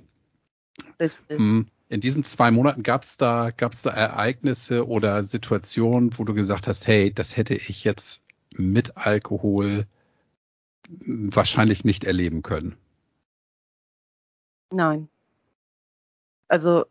Richtig. 0.99 1.39
Mm, 1.39 1.61
in 1.87 2.01
diesen 2.01 2.23
zwei 2.23 2.51
Monaten 2.51 2.83
gab 2.83 3.03
es 3.03 3.17
da, 3.17 3.51
gab's 3.55 3.81
da 3.83 3.91
Ereignisse 3.91 4.87
oder 4.87 5.23
Situationen, 5.23 6.17
wo 6.17 6.23
du 6.23 6.33
gesagt 6.33 6.67
hast, 6.67 6.87
hey, 6.87 7.13
das 7.13 7.37
hätte 7.37 7.55
ich 7.55 7.83
jetzt 7.83 8.23
mit 8.51 8.97
Alkohol 8.97 9.85
wahrscheinlich 11.05 11.83
nicht 11.83 12.03
erleben 12.03 12.41
können? 12.41 12.75
Nein. 14.71 15.09
Also, 16.47 16.85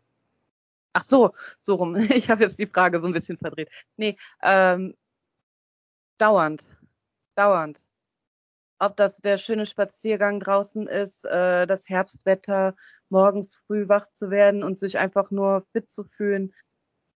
ach 0.95 1.03
so, 1.03 1.33
so 1.61 1.75
rum. 1.75 1.95
Ich 2.15 2.29
habe 2.29 2.43
jetzt 2.43 2.59
die 2.59 2.67
Frage 2.67 3.01
so 3.01 3.07
ein 3.07 3.13
bisschen 3.13 3.37
verdreht. 3.37 3.69
Nee, 3.97 4.17
ähm, 4.41 4.95
dauernd. 6.17 6.65
Dauernd. 7.35 7.85
Ob 8.79 8.97
das 8.97 9.17
der 9.17 9.37
schöne 9.37 9.65
Spaziergang 9.65 10.39
draußen 10.39 10.87
ist, 10.87 11.25
äh, 11.25 11.67
das 11.67 11.87
Herbstwetter, 11.87 12.75
morgens 13.09 13.55
früh 13.67 13.87
wach 13.87 14.07
zu 14.11 14.29
werden 14.29 14.63
und 14.63 14.79
sich 14.79 14.97
einfach 14.97 15.31
nur 15.31 15.65
fit 15.71 15.91
zu 15.91 16.03
fühlen. 16.05 16.53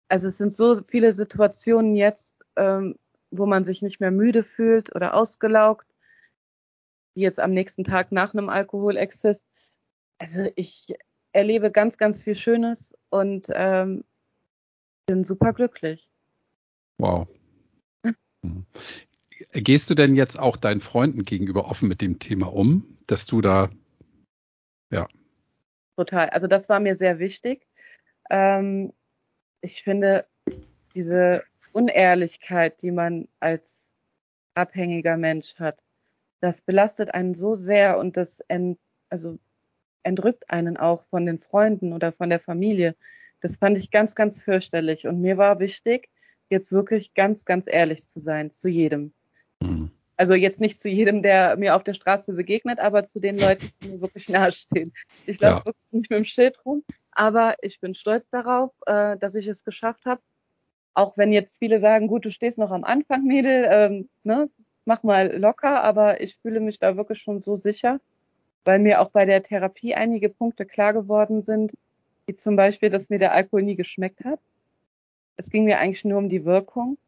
Also 0.09 0.29
es 0.29 0.39
sind 0.39 0.55
so 0.55 0.77
viele 0.89 1.13
Situationen 1.13 1.95
jetzt, 1.97 2.35
ähm, 2.57 2.97
wo 3.31 3.47
man 3.47 3.65
sich 3.65 3.83
nicht 3.83 4.01
mehr 4.01 4.11
müde 4.11 4.43
fühlt 4.45 4.95
oder 4.95 5.15
ausgelaugt, 5.15 5.87
wie 7.15 7.23
jetzt 7.23 7.41
am 7.41 7.53
nächsten 7.53 7.85
Tag 7.85 8.13
nach 8.13 8.35
einem 8.35 8.49
Alkoholexzess. 8.49 9.41
Also 10.19 10.51
ich 10.57 10.95
erlebe 11.39 11.71
ganz, 11.71 11.99
ganz 11.99 12.21
viel 12.21 12.35
Schönes 12.35 12.99
und 13.11 13.47
ähm, 13.55 14.05
bin 15.07 15.25
super 15.25 15.53
glücklich. 15.53 16.11
Wow. 16.99 17.29
Mhm. 18.43 18.67
Gehst 19.53 19.89
du 19.89 19.95
denn 19.95 20.17
jetzt 20.17 20.37
auch 20.37 20.57
deinen 20.57 20.81
Freunden 20.81 21.23
gegenüber 21.23 21.67
offen 21.67 21.89
mit 21.89 22.01
dem 22.01 22.19
Thema 22.19 22.53
um, 22.53 22.99
dass 23.07 23.27
du 23.27 23.41
da, 23.41 23.71
ja. 24.91 25.07
Total. 25.97 26.29
Also 26.31 26.49
das 26.49 26.69
war 26.69 26.81
mir 26.81 26.97
sehr 26.97 27.21
wichtig. 27.21 27.69
Ähm, 28.31 28.93
ich 29.61 29.85
finde, 29.85 30.27
diese 30.97 31.45
Unehrlichkeit, 31.73 32.83
die 32.83 32.91
man 32.91 33.29
als 33.39 33.95
abhängiger 34.55 35.17
Mensch 35.17 35.55
hat, 35.61 35.79
das 36.41 36.63
belastet 36.63 37.15
einen 37.15 37.35
so 37.35 37.55
sehr 37.55 37.99
und 37.99 38.17
das 38.17 38.41
ent, 38.41 38.79
also 39.09 39.39
entrückt 40.03 40.51
einen 40.51 40.77
auch 40.77 41.05
von 41.11 41.27
den 41.27 41.39
Freunden 41.39 41.93
oder 41.93 42.13
von 42.13 42.31
der 42.31 42.41
Familie. 42.41 42.95
Das 43.41 43.59
fand 43.59 43.79
ich 43.79 43.91
ganz, 43.91 44.15
ganz 44.15 44.43
fürchterlich. 44.43 45.07
Und 45.07 45.21
mir 45.21 45.37
war 45.37 45.61
wichtig, 45.61 46.09
jetzt 46.51 46.73
wirklich 46.73 47.15
ganz, 47.15 47.45
ganz 47.45 47.67
ehrlich 47.69 48.07
zu 48.07 48.21
sein, 48.21 48.53
zu 48.53 48.69
jedem. 48.69 49.13
Mhm. 49.61 49.91
Also 50.17 50.35
jetzt 50.35 50.61
nicht 50.61 50.81
zu 50.81 50.89
jedem, 50.89 51.23
der 51.23 51.57
mir 51.57 51.77
auf 51.77 51.85
der 51.85 51.95
Straße 51.95 52.33
begegnet, 52.33 52.81
aber 52.81 53.05
zu 53.05 53.21
den 53.21 53.39
Leuten, 53.39 53.71
die 53.83 53.89
mir 53.89 54.01
wirklich 54.01 54.29
nahestehen. 54.29 54.93
Ich 55.27 55.41
laufe 55.41 55.59
ja. 55.61 55.67
wirklich 55.67 55.93
nicht 55.93 56.11
mit 56.11 56.19
dem 56.19 56.25
Schild 56.25 56.59
rum, 56.65 56.83
aber 57.13 57.55
ich 57.63 57.81
bin 57.81 57.95
stolz 57.95 58.29
darauf, 58.29 58.73
äh, 58.87 59.17
dass 59.17 59.37
ich 59.37 59.47
es 59.47 59.65
geschafft 59.65 60.07
habe, 60.07 60.21
auch 60.95 61.17
wenn 61.17 61.33
jetzt 61.33 61.61
viele 61.61 61.81
sagen, 61.81 62.09
gut, 62.09 62.25
du 62.25 62.33
stehst 62.33 62.59
noch 62.59 62.73
am 62.73 62.83
Anfang, 62.83 63.25
Mädel, 63.25 63.69
ähm, 63.71 64.09
ne, 64.25 64.51
mach 64.85 65.05
mal 65.05 65.37
locker, 65.37 65.85
aber 65.85 66.21
ich 66.21 66.37
fühle 66.39 66.59
mich 66.59 66.81
da 66.81 66.97
wirklich 66.97 67.21
schon 67.21 67.41
so 67.41 67.55
sicher, 67.55 68.01
weil 68.65 68.79
mir 68.79 69.01
auch 69.01 69.11
bei 69.11 69.25
der 69.25 69.43
Therapie 69.43 69.95
einige 69.95 70.29
Punkte 70.29 70.67
klar 70.67 70.93
geworden 70.93 71.43
sind, 71.43 71.73
wie 72.27 72.37
zum 72.37 72.57
Beispiel, 72.57 72.91
dass 72.91 73.11
mir 73.11 73.19
der 73.19 73.33
Alkohol 73.33 73.63
nie 73.63 73.77
geschmeckt 73.77 74.25
hat. 74.25 74.41
Es 75.37 75.51
ging 75.51 75.65
mir 75.65 75.79
eigentlich 75.79 76.05
nur 76.05 76.19
um 76.19 76.29
die 76.29 76.45
Wirkung 76.45 76.99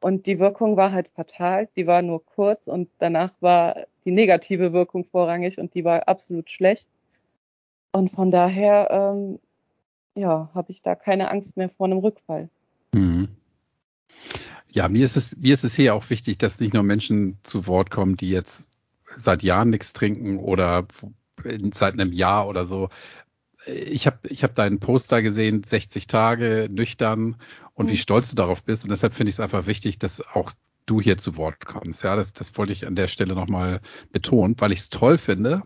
und 0.00 0.26
die 0.26 0.38
Wirkung 0.38 0.76
war 0.76 0.92
halt 0.92 1.08
fatal, 1.08 1.68
die 1.76 1.86
war 1.86 2.02
nur 2.02 2.24
kurz 2.24 2.66
und 2.66 2.88
danach 2.98 3.32
war 3.40 3.76
die 4.04 4.10
negative 4.10 4.72
Wirkung 4.72 5.04
vorrangig 5.04 5.58
und 5.58 5.74
die 5.74 5.84
war 5.84 6.08
absolut 6.08 6.50
schlecht. 6.50 6.88
Und 7.92 8.10
von 8.10 8.30
daher, 8.30 8.88
ähm, 8.90 9.38
ja, 10.14 10.50
habe 10.54 10.72
ich 10.72 10.80
da 10.80 10.94
keine 10.94 11.30
Angst 11.30 11.56
mehr 11.56 11.68
vor 11.68 11.86
einem 11.86 11.98
Rückfall. 11.98 12.48
Mhm. 12.92 13.28
Ja, 14.70 14.88
mir 14.88 15.04
ist 15.04 15.16
es, 15.16 15.36
mir 15.36 15.52
ist 15.52 15.64
es 15.64 15.74
hier 15.74 15.94
auch 15.94 16.08
wichtig, 16.08 16.38
dass 16.38 16.60
nicht 16.60 16.72
nur 16.72 16.82
Menschen 16.82 17.38
zu 17.42 17.66
Wort 17.66 17.90
kommen, 17.90 18.16
die 18.16 18.30
jetzt 18.30 18.68
seit 19.16 19.42
Jahren 19.42 19.70
nichts 19.70 19.92
trinken 19.92 20.38
oder 20.38 20.86
seit 21.72 21.94
einem 21.94 22.12
Jahr 22.12 22.48
oder 22.48 22.66
so. 22.66 22.88
Ich 23.66 24.06
habe 24.06 24.28
ich 24.28 24.42
hab 24.42 24.54
deinen 24.54 24.80
Poster 24.80 25.22
gesehen, 25.22 25.64
60 25.64 26.06
Tage 26.06 26.68
nüchtern 26.70 27.36
und 27.74 27.86
mhm. 27.86 27.90
wie 27.90 27.96
stolz 27.98 28.30
du 28.30 28.36
darauf 28.36 28.62
bist. 28.62 28.84
Und 28.84 28.90
deshalb 28.90 29.12
finde 29.12 29.30
ich 29.30 29.36
es 29.36 29.40
einfach 29.40 29.66
wichtig, 29.66 29.98
dass 29.98 30.26
auch 30.26 30.52
du 30.86 31.00
hier 31.00 31.18
zu 31.18 31.36
Wort 31.36 31.64
kommst. 31.66 32.02
Ja, 32.02 32.16
das, 32.16 32.32
das 32.32 32.56
wollte 32.56 32.72
ich 32.72 32.86
an 32.86 32.94
der 32.94 33.08
Stelle 33.08 33.34
nochmal 33.34 33.80
betonen, 34.12 34.56
weil 34.58 34.72
ich 34.72 34.80
es 34.80 34.90
toll 34.90 35.18
finde, 35.18 35.62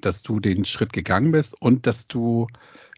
dass 0.00 0.22
du 0.22 0.38
den 0.38 0.64
Schritt 0.64 0.92
gegangen 0.92 1.32
bist 1.32 1.60
und 1.60 1.86
dass 1.86 2.06
du 2.06 2.46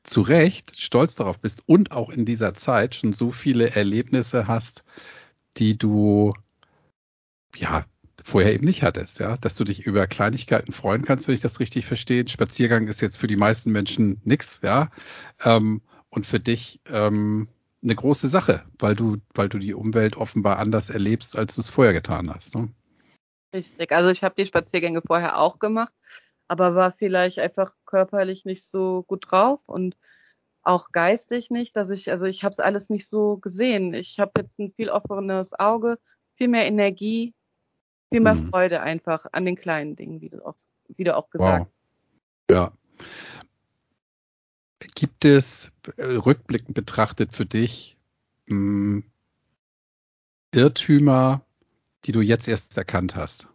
zu 0.03 0.23
Recht 0.23 0.79
stolz 0.79 1.15
darauf 1.15 1.39
bist 1.39 1.63
und 1.67 1.93
auch 1.93 2.11
in 2.11 2.25
dieser 2.25 2.55
Zeit 2.55 2.95
schon 2.95 3.13
so 3.13 3.33
viele 3.33 3.71
Erlebnisse 3.71 4.47
hast, 4.47 4.85
die 5.57 5.77
du 5.77 6.35
ja 7.57 7.85
vorher 8.23 8.55
eben 8.55 8.65
nicht 8.65 8.83
hattest, 8.83 9.21
ja, 9.21 9.37
dass 9.37 9.57
du 9.57 9.65
dich 9.65 9.87
über 9.87 10.07
Kleinigkeiten 10.07 10.73
freuen 10.73 11.05
kannst, 11.05 11.29
wenn 11.29 11.35
ich 11.35 11.41
das 11.41 11.61
richtig 11.61 11.87
verstehe. 11.87 12.29
Spaziergang 12.29 12.89
ist 12.89 13.01
jetzt 13.01 13.17
für 13.17 13.27
die 13.27 13.37
meisten 13.37 13.73
Menschen 13.73 14.21
nix, 14.25 14.61
ja, 14.63 14.91
ähm, 15.45 15.83
und 16.11 16.27
für 16.27 16.41
dich 16.41 16.81
ähm, 16.87 17.49
eine 17.83 17.95
große 17.95 18.29
Sache, 18.29 18.63
weil 18.79 18.95
du, 18.95 19.19
weil 19.35 19.49
du 19.49 19.59
die 19.59 19.75
Umwelt 19.75 20.17
offenbar 20.17 20.59
anders 20.59 20.91
erlebst, 20.91 21.39
als 21.39 21.55
du 21.55 21.61
es 21.61 21.71
vorher 21.71 21.93
getan 21.93 22.29
hast. 22.29 22.55
Ne? 22.55 22.69
Richtig. 23.55 23.93
Also 23.93 24.11
ich 24.11 24.23
habe 24.23 24.35
die 24.37 24.47
Spaziergänge 24.47 25.03
vorher 25.07 25.39
auch 25.39 25.59
gemacht 25.59 25.93
aber 26.51 26.75
war 26.75 26.91
vielleicht 26.91 27.39
einfach 27.39 27.73
körperlich 27.87 28.45
nicht 28.45 28.65
so 28.65 29.05
gut 29.05 29.31
drauf 29.31 29.61
und 29.67 29.97
auch 30.63 30.91
geistig 30.91 31.49
nicht, 31.49 31.77
dass 31.77 31.91
ich, 31.91 32.11
also 32.11 32.25
ich 32.25 32.43
habe 32.43 32.51
es 32.51 32.59
alles 32.59 32.91
nicht 32.91 33.07
so 33.07 33.37
gesehen. 33.37 33.95
Ich 33.95 34.19
habe 34.19 34.33
jetzt 34.39 34.59
ein 34.59 34.73
viel 34.73 34.91
offeneres 34.91 35.53
Auge, 35.59 36.01
viel 36.35 36.49
mehr 36.49 36.67
Energie, 36.67 37.35
viel 38.11 38.21
mehr 38.21 38.35
mhm. 38.35 38.49
Freude 38.51 38.81
einfach 38.81 39.27
an 39.33 39.45
den 39.45 39.57
kleinen 39.57 39.97
Dingen, 39.97 40.21
wie 40.21 40.29
du 40.29 40.45
auch, 40.45 40.57
wie 40.89 41.05
du 41.05 41.17
auch 41.17 41.31
gesagt 41.31 41.61
hast. 41.61 42.49
Wow. 42.49 42.57
Ja. 42.57 42.73
Gibt 44.95 45.25
es 45.25 45.73
äh, 45.97 46.05
rückblickend 46.05 46.75
betrachtet 46.75 47.33
für 47.33 47.47
dich 47.47 47.97
mh, 48.47 49.03
hm, 49.03 49.05
Irrtümer, 50.53 51.43
die 52.05 52.13
du 52.13 52.21
jetzt 52.21 52.49
erst 52.49 52.77
erkannt 52.77 53.15
hast? 53.15 53.49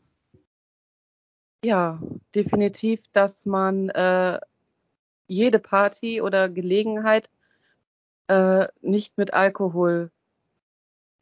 Ja, 1.63 1.99
definitiv, 2.33 3.01
dass 3.11 3.45
man 3.45 3.89
äh, 3.89 4.39
jede 5.27 5.59
Party 5.59 6.21
oder 6.21 6.47
Gelegenheit 6.47 7.29
äh, 8.27 8.67
nicht 8.81 9.17
mit 9.17 9.33
Alkohol 9.33 10.11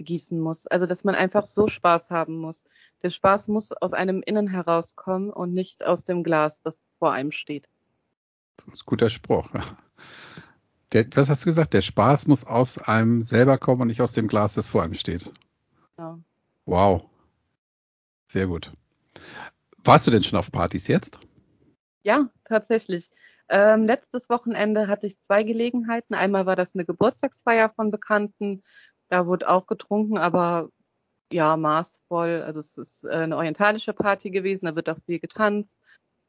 begießen 0.03 0.39
muss. 0.39 0.67
Also 0.67 0.85
dass 0.85 1.05
man 1.05 1.15
einfach 1.15 1.45
so 1.45 1.69
Spaß 1.69 2.09
haben 2.09 2.37
muss. 2.37 2.65
Der 3.03 3.09
Spaß 3.09 3.47
muss 3.47 3.71
aus 3.71 3.93
einem 3.93 4.21
Innen 4.21 4.47
herauskommen 4.47 5.29
und 5.29 5.53
nicht 5.53 5.83
aus 5.83 6.03
dem 6.03 6.23
Glas, 6.23 6.61
das 6.61 6.81
vor 6.99 7.13
einem 7.13 7.31
steht. 7.31 7.69
Das 8.57 8.75
ist 8.75 8.81
ein 8.81 8.85
guter 8.85 9.09
Spruch. 9.09 9.49
Der, 10.91 11.05
was 11.15 11.29
hast 11.29 11.43
du 11.43 11.45
gesagt? 11.45 11.73
Der 11.73 11.81
Spaß 11.81 12.27
muss 12.27 12.43
aus 12.45 12.77
einem 12.77 13.21
selber 13.21 13.57
kommen 13.57 13.81
und 13.81 13.87
nicht 13.87 14.01
aus 14.01 14.11
dem 14.11 14.27
Glas, 14.27 14.55
das 14.55 14.67
vor 14.67 14.83
einem 14.83 14.93
steht. 14.93 15.31
Ja. 15.97 16.19
Wow. 16.65 17.05
Sehr 18.27 18.47
gut. 18.47 18.71
Warst 19.83 20.05
du 20.05 20.11
denn 20.11 20.23
schon 20.23 20.37
auf 20.37 20.51
Partys 20.51 20.87
jetzt? 20.87 21.19
Ja, 22.03 22.29
tatsächlich. 22.45 23.09
Ähm, 23.49 23.85
letztes 23.85 24.29
Wochenende 24.29 24.87
hatte 24.87 25.07
ich 25.07 25.19
zwei 25.21 25.43
Gelegenheiten. 25.43 26.13
Einmal 26.13 26.45
war 26.45 26.55
das 26.55 26.73
eine 26.73 26.85
Geburtstagsfeier 26.85 27.69
von 27.69 27.91
Bekannten. 27.91 28.63
Da 29.09 29.27
wurde 29.27 29.49
auch 29.49 29.67
getrunken, 29.67 30.17
aber 30.17 30.69
ja, 31.31 31.57
maßvoll. 31.57 32.43
Also 32.43 32.59
es 32.59 32.77
ist 32.77 33.03
äh, 33.03 33.09
eine 33.09 33.37
orientalische 33.37 33.93
Party 33.93 34.29
gewesen, 34.29 34.65
da 34.65 34.75
wird 34.75 34.89
auch 34.89 34.99
viel 35.05 35.19
getanzt. 35.19 35.79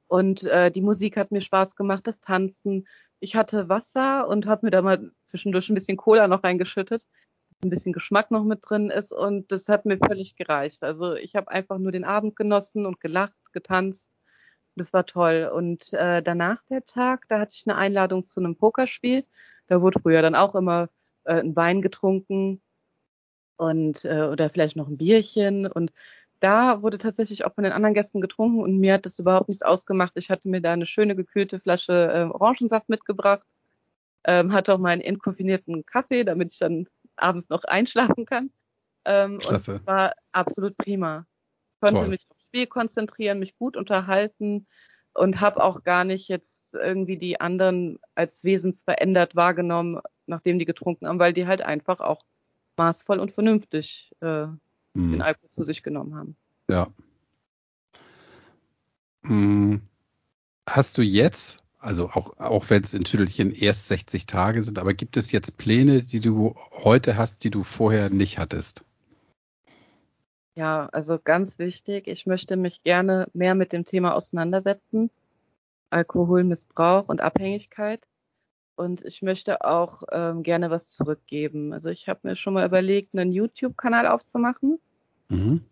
Und 0.09 0.45
äh, 0.45 0.71
die 0.71 0.83
Musik 0.83 1.17
hat 1.17 1.31
mir 1.31 1.41
Spaß 1.41 1.77
gemacht, 1.77 2.07
das 2.07 2.21
Tanzen. 2.21 2.87
Ich 3.21 3.37
hatte 3.37 3.69
Wasser 3.69 4.29
und 4.29 4.47
habe 4.47 4.67
mir 4.67 4.71
da 4.71 4.83
mal 4.83 5.11
zwischendurch 5.25 5.69
ein 5.71 5.75
bisschen 5.75 5.97
Cola 5.97 6.29
noch 6.29 6.45
reingeschüttet, 6.45 7.03
dass 7.03 7.65
ein 7.65 7.71
bisschen 7.71 7.93
Geschmack 7.93 8.31
noch 8.31 8.45
mit 8.45 8.61
drin 8.63 8.91
ist 8.91 9.13
und 9.13 9.51
das 9.53 9.69
hat 9.69 9.87
mir 9.87 9.99
völlig 9.99 10.37
gereicht. 10.37 10.83
Also 10.83 11.15
ich 11.15 11.37
habe 11.37 11.51
einfach 11.51 11.79
nur 11.79 11.93
den 11.93 12.05
Abend 12.05 12.37
genossen 12.37 12.87
und 12.87 13.01
gelacht, 13.01 13.35
getanzt. 13.53 14.11
Das 14.77 14.93
war 14.93 15.07
toll. 15.07 15.51
Und 15.55 15.93
äh, 15.93 16.23
danach 16.23 16.63
der 16.71 16.85
Tag, 16.87 17.27
da 17.29 17.41
hatte 17.41 17.53
ich 17.55 17.65
eine 17.67 17.77
Einladung 17.77 18.25
zu 18.25 18.41
einem 18.41 18.57
Pokerspiel. 18.57 19.25
Da 19.69 19.81
wurde 19.81 20.01
früher 20.01 20.23
dann 20.23 20.35
auch 20.35 20.55
immer 20.55 20.89
äh, 21.25 21.41
ein 21.41 21.57
Wein 21.57 21.83
getrunken 21.83 22.61
und 23.57 24.05
äh, 24.05 24.29
oder 24.31 24.51
vielleicht 24.51 24.77
noch 24.77 24.89
ein 24.89 24.97
Bierchen 24.97 25.67
und 25.67 25.93
da 26.41 26.83
wurde 26.83 26.99
tatsächlich 26.99 27.47
auch 27.47 27.55
von 27.55 27.65
den 27.65 27.73
anderen 27.73 27.95
Gästen 27.95 28.21
getrunken 28.21 28.61
und 28.61 28.79
mir 28.79 28.95
hat 28.95 29.07
das 29.07 29.19
überhaupt 29.19 29.49
nichts 29.49 29.63
ausgemacht. 29.63 30.13
Ich 30.17 30.29
hatte 30.31 30.49
mir 30.49 30.61
da 30.61 30.73
eine 30.73 30.85
schöne 30.85 31.17
gekühlte 31.17 31.59
Flasche 31.59 31.93
äh, 31.93 32.25
Orangensaft 32.25 32.89
mitgebracht, 32.91 33.47
ähm, 34.25 34.53
hatte 34.53 34.75
auch 34.75 34.79
meinen 34.79 35.01
inkoffinierten 35.01 35.87
Kaffee, 35.87 36.25
damit 36.25 36.53
ich 36.53 36.59
dann 36.59 36.87
abends 37.17 37.49
noch 37.49 37.65
einschlafen 37.65 38.27
kann. 38.27 38.51
Ähm, 39.07 39.39
und 39.49 39.55
es 39.55 39.69
war 39.87 40.13
absolut 40.33 40.77
prima. 40.77 41.27
Ich 41.75 41.81
konnte 41.81 42.01
Toll. 42.01 42.09
mich 42.09 42.27
aufs 42.29 42.43
Spiel 42.43 42.67
konzentrieren, 42.67 43.39
mich 43.39 43.57
gut 43.57 43.77
unterhalten 43.77 44.67
und 45.15 45.41
habe 45.41 45.63
auch 45.63 45.83
gar 45.83 46.05
nicht 46.05 46.29
jetzt 46.29 46.75
irgendwie 46.75 47.17
die 47.17 47.41
anderen 47.41 47.99
als 48.15 48.45
wesensverändert 48.45 49.37
wahrgenommen, 49.37 50.01
nachdem 50.27 50.59
die 50.59 50.65
getrunken 50.65 51.07
haben, 51.07 51.19
weil 51.19 51.33
die 51.33 51.47
halt 51.47 51.63
einfach 51.63 52.01
auch 52.01 52.23
maßvoll 52.77 53.19
und 53.19 53.33
vernünftig 53.33 54.13
äh, 54.21 54.47
mhm. 54.95 55.13
den 55.13 55.23
Alkohol 55.23 55.51
zu 55.51 55.65
sich 55.65 55.83
genommen 55.83 56.15
haben. 56.15 56.37
Ja. 56.69 56.89
Mhm. 59.23 59.83
Hast 60.67 60.97
du 60.99 61.03
jetzt, 61.03 61.59
also 61.79 62.09
auch, 62.09 62.39
auch 62.39 62.71
wenn 62.71 62.83
es 62.83 62.95
in 62.95 63.05
Tüdelchen 63.05 63.53
erst 63.53 63.89
60 63.89 64.27
Tage 64.27 64.63
sind, 64.63 64.79
aber 64.79 64.95
gibt 64.95 65.17
es 65.17 65.31
jetzt 65.31 65.59
Pläne, 65.59 66.03
die 66.03 66.21
du 66.21 66.55
heute 66.71 67.17
hast, 67.17 67.45
die 67.45 67.51
du 67.51 67.65
vorher 67.65 68.11
nicht 68.11 68.39
hattest? 68.39 68.85
Ja, 70.57 70.87
also 70.93 71.19
ganz 71.23 71.59
wichtig, 71.59 72.07
ich 72.07 72.27
möchte 72.27 72.57
mich 72.57 72.85
gerne 72.85 73.29
mehr 73.35 73.55
mit 73.55 73.73
dem 73.73 73.85
Thema 73.85 74.15
auseinandersetzen. 74.15 75.11
Alkoholmissbrauch 75.91 77.09
und 77.09 77.21
Abhängigkeit. 77.21 78.01
Und 78.77 79.05
ich 79.05 79.23
möchte 79.23 79.65
auch 79.65 80.03
ähm, 80.11 80.43
gerne 80.43 80.71
was 80.71 80.89
zurückgeben. 80.89 81.73
Also 81.73 81.91
ich 81.91 82.09
habe 82.09 82.21
mir 82.25 82.37
schon 82.37 82.55
mal 82.55 82.67
überlegt, 82.67 83.15
einen 83.15 83.33
YouTube-Kanal 83.33 84.07
aufzumachen. 84.07 84.79
Mhm. 85.29 85.63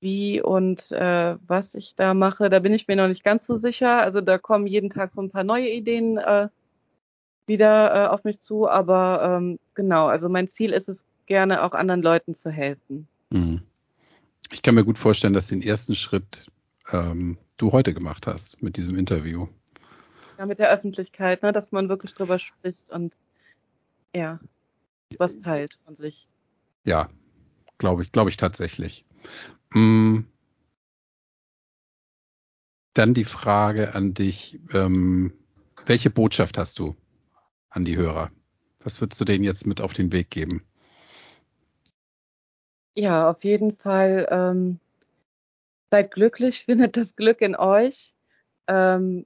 Wie 0.00 0.40
und 0.40 0.90
äh, 0.92 1.36
was 1.46 1.74
ich 1.74 1.94
da 1.94 2.14
mache, 2.14 2.50
da 2.50 2.58
bin 2.58 2.72
ich 2.72 2.88
mir 2.88 2.96
noch 2.96 3.08
nicht 3.08 3.24
ganz 3.24 3.46
so 3.46 3.56
sicher. 3.56 4.00
Also 4.00 4.20
da 4.20 4.38
kommen 4.38 4.66
jeden 4.66 4.90
Tag 4.90 5.12
so 5.12 5.20
ein 5.20 5.30
paar 5.30 5.44
neue 5.44 5.68
Ideen 5.68 6.18
äh, 6.18 6.48
wieder 7.46 7.94
äh, 7.94 8.08
auf 8.08 8.24
mich 8.24 8.40
zu. 8.40 8.68
Aber 8.68 9.38
ähm, 9.38 9.58
genau, 9.74 10.06
also 10.06 10.28
mein 10.28 10.48
Ziel 10.48 10.72
ist 10.72 10.88
es, 10.88 11.04
gerne 11.26 11.62
auch 11.62 11.72
anderen 11.72 12.02
Leuten 12.02 12.34
zu 12.34 12.50
helfen. 12.50 13.06
Mhm. 13.30 13.62
Ich 14.50 14.60
kann 14.60 14.74
mir 14.74 14.84
gut 14.84 14.98
vorstellen, 14.98 15.32
dass 15.32 15.46
den 15.46 15.62
ersten 15.62 15.94
Schritt 15.94 16.48
ähm, 16.90 17.38
du 17.56 17.72
heute 17.72 17.94
gemacht 17.94 18.26
hast 18.26 18.62
mit 18.62 18.76
diesem 18.76 18.96
Interview. 18.96 19.46
Ja, 20.42 20.48
mit 20.48 20.58
der 20.58 20.72
Öffentlichkeit, 20.72 21.44
ne, 21.44 21.52
dass 21.52 21.70
man 21.70 21.88
wirklich 21.88 22.14
drüber 22.14 22.40
spricht 22.40 22.90
und 22.90 23.16
ja, 24.12 24.40
was 25.16 25.40
teilt 25.40 25.78
von 25.84 25.94
sich. 25.94 26.26
Ja, 26.82 27.10
glaube 27.78 28.02
ich, 28.02 28.10
glaube 28.10 28.28
ich 28.30 28.36
tatsächlich. 28.36 29.04
Hm. 29.72 30.26
Dann 32.92 33.14
die 33.14 33.22
Frage 33.24 33.94
an 33.94 34.14
dich, 34.14 34.58
ähm, 34.72 35.32
welche 35.86 36.10
Botschaft 36.10 36.58
hast 36.58 36.80
du 36.80 36.96
an 37.70 37.84
die 37.84 37.96
Hörer? 37.96 38.32
Was 38.80 39.00
würdest 39.00 39.20
du 39.20 39.24
denen 39.24 39.44
jetzt 39.44 39.64
mit 39.64 39.80
auf 39.80 39.92
den 39.92 40.10
Weg 40.10 40.28
geben? 40.28 40.66
Ja, 42.96 43.30
auf 43.30 43.44
jeden 43.44 43.76
Fall 43.76 44.26
ähm, 44.28 44.80
seid 45.92 46.10
glücklich, 46.10 46.64
findet 46.64 46.96
das 46.96 47.14
Glück 47.14 47.40
in 47.42 47.54
euch. 47.54 48.16
Ähm, 48.66 49.24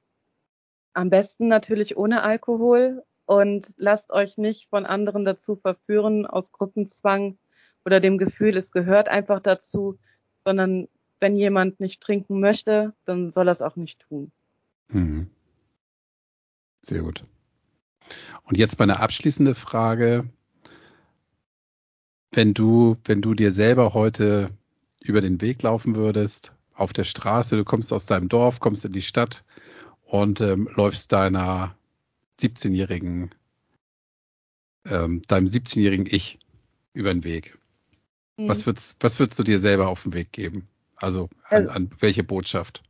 am 0.97 1.11
besten 1.11 1.49
natürlich 1.49 1.97
ohne 1.97 2.23
Alkohol 2.23 3.03
und 3.27 3.75
lasst 3.77 4.11
euch 4.11 4.39
nicht 4.39 4.69
von 4.71 4.87
anderen 4.87 5.25
dazu 5.25 5.57
verführen 5.57 6.27
aus 6.27 6.53
Gruppenzwang 6.53 7.39
oder 7.85 8.01
dem 8.01 8.17
Gefühl, 8.17 8.57
es 8.57 8.73
gehört 8.73 9.09
einfach 9.09 9.41
dazu, 9.41 9.99
sondern 10.45 10.89
wenn 11.21 11.37
jemand 11.37 11.81
nicht 11.81 12.01
trinken 12.01 12.41
möchte, 12.41 12.95
dann 13.05 13.31
soll 13.31 13.49
er 13.49 13.53
es 13.53 13.63
auch 13.63 13.77
nicht 13.77 14.01
tun. 14.09 14.33
Mhm. 14.89 15.29
Sehr 16.81 17.03
gut. 17.03 17.25
Und 18.45 18.57
jetzt 18.57 18.79
meine 18.79 18.99
abschließende 19.01 19.55
Frage. 19.55 20.29
Wenn 22.33 22.55
du, 22.55 22.97
wenn 23.05 23.23
du 23.23 23.35
dir 23.35 23.53
selber 23.53 23.93
heute 23.93 24.51
über 25.01 25.21
den 25.21 25.41
Weg 25.41 25.63
laufen 25.63 25.95
würdest, 25.95 26.53
auf 26.75 26.93
der 26.93 27.05
Straße, 27.05 27.57
du 27.57 27.65
kommst 27.65 27.93
aus 27.93 28.07
deinem 28.07 28.29
Dorf, 28.29 28.61
kommst 28.61 28.85
in 28.85 28.93
die 28.93 29.03
Stadt, 29.03 29.45
und 30.07 30.41
ähm, 30.41 30.69
läufst 30.75 31.13
deiner 31.13 31.77
17-jährigen, 32.39 33.35
ähm, 34.87 35.23
deinem 35.23 35.47
17-jährigen 35.47 36.07
Ich 36.07 36.39
über 36.93 37.13
den 37.13 37.25
Weg. 37.25 37.59
Mhm. 38.37 38.49
Was, 38.49 38.67
würdest, 38.67 38.97
was 39.01 39.19
würdest 39.19 39.39
du 39.39 39.43
dir 39.43 39.59
selber 39.59 39.89
auf 39.89 40.05
den 40.05 40.15
Weg 40.15 40.33
geben? 40.33 40.69
Also 40.97 41.29
an, 41.49 41.59
also, 41.59 41.71
an 41.71 41.91
welche 41.99 42.25
Botschaft? 42.25 42.83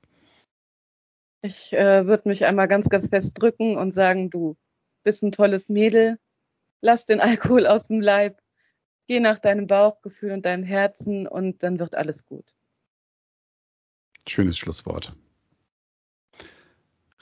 Ich 1.42 1.72
äh, 1.72 2.06
würde 2.06 2.28
mich 2.28 2.44
einmal 2.44 2.68
ganz, 2.68 2.88
ganz 2.88 3.08
fest 3.08 3.40
drücken 3.40 3.76
und 3.76 3.94
sagen, 3.94 4.30
du 4.30 4.56
bist 5.02 5.22
ein 5.22 5.32
tolles 5.32 5.68
Mädel, 5.68 6.18
lass 6.80 7.06
den 7.06 7.20
Alkohol 7.20 7.66
aus 7.66 7.86
dem 7.86 8.00
Leib, 8.00 8.40
geh 9.06 9.20
nach 9.20 9.38
deinem 9.38 9.66
Bauchgefühl 9.66 10.32
und 10.32 10.44
deinem 10.44 10.64
Herzen 10.64 11.26
und 11.26 11.62
dann 11.62 11.78
wird 11.78 11.94
alles 11.94 12.26
gut. 12.26 12.54
Schönes 14.28 14.58
Schlusswort. 14.58 15.14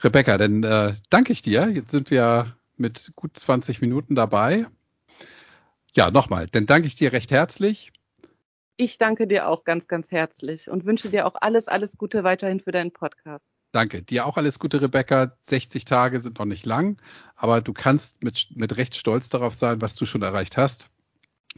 Rebecca, 0.03 0.37
dann 0.37 0.63
äh, 0.63 0.93
danke 1.09 1.31
ich 1.31 1.41
dir. 1.41 1.69
Jetzt 1.69 1.91
sind 1.91 2.11
wir 2.11 2.55
mit 2.77 3.11
gut 3.15 3.37
20 3.37 3.81
Minuten 3.81 4.15
dabei. 4.15 4.67
Ja, 5.93 6.11
nochmal, 6.11 6.47
dann 6.47 6.65
danke 6.65 6.87
ich 6.87 6.95
dir 6.95 7.13
recht 7.13 7.31
herzlich. 7.31 7.93
Ich 8.77 8.97
danke 8.97 9.27
dir 9.27 9.47
auch 9.47 9.63
ganz, 9.63 9.87
ganz 9.87 10.11
herzlich 10.11 10.69
und 10.69 10.85
wünsche 10.85 11.09
dir 11.09 11.25
auch 11.25 11.35
alles, 11.39 11.69
alles 11.69 11.97
Gute 11.97 12.25
weiterhin 12.25 12.59
für 12.59 12.73
deinen 12.73 12.91
Podcast. 12.91 13.45
Danke. 13.71 14.01
Dir 14.01 14.25
auch 14.25 14.37
alles 14.37 14.59
Gute, 14.59 14.81
Rebecca. 14.81 15.37
60 15.43 15.85
Tage 15.85 16.21
sind 16.21 16.39
noch 16.39 16.45
nicht 16.45 16.65
lang, 16.65 16.97
aber 17.35 17.61
du 17.61 17.73
kannst 17.73 18.23
mit, 18.23 18.47
mit 18.55 18.77
recht 18.77 18.95
stolz 18.95 19.29
darauf 19.29 19.53
sein, 19.53 19.81
was 19.81 19.95
du 19.95 20.05
schon 20.05 20.21
erreicht 20.21 20.57
hast. 20.57 20.89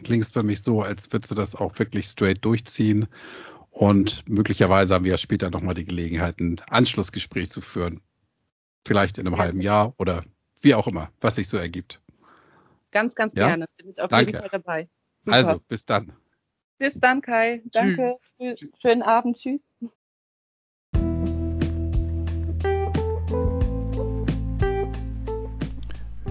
Klingst 0.04 0.34
für 0.34 0.44
mich 0.44 0.62
so, 0.62 0.82
als 0.82 1.12
würdest 1.12 1.32
du 1.32 1.36
das 1.36 1.56
auch 1.56 1.78
wirklich 1.78 2.06
straight 2.06 2.44
durchziehen. 2.46 3.08
Und 3.70 4.28
möglicherweise 4.28 4.96
haben 4.96 5.04
wir 5.04 5.12
ja 5.12 5.18
später 5.18 5.50
nochmal 5.52 5.76
die 5.76 5.86
Gelegenheit, 5.86 6.40
ein 6.40 6.60
Anschlussgespräch 6.68 7.52
zu 7.52 7.62
führen. 7.62 8.02
Vielleicht 8.86 9.18
in 9.18 9.28
einem 9.28 9.36
ja. 9.36 9.42
halben 9.42 9.62
Jahr 9.62 9.94
oder 9.98 10.24
wie 10.62 10.74
auch 10.76 10.88
immer, 10.88 11.12
was 11.22 11.36
sich 11.36 11.48
so 11.48 11.58
ergibt. 11.58 12.02
Ganz, 12.92 13.16
ganz 13.16 13.34
ja? 13.36 13.48
gerne. 13.48 13.66
Bin 13.78 13.90
ich 13.90 14.02
auf 14.02 14.10
Danke. 14.10 14.32
jeden 14.32 14.40
Fall 14.40 14.50
dabei. 14.52 14.90
Super. 15.22 15.38
Also, 15.38 15.60
bis 15.68 15.86
dann. 15.86 16.14
Bis 16.78 17.00
dann, 17.00 17.22
Kai. 17.22 17.62
Danke. 17.72 18.10
Tschüss. 18.40 18.78
Schönen 18.82 19.02
Abend. 19.02 19.38
Tschüss. 19.38 19.64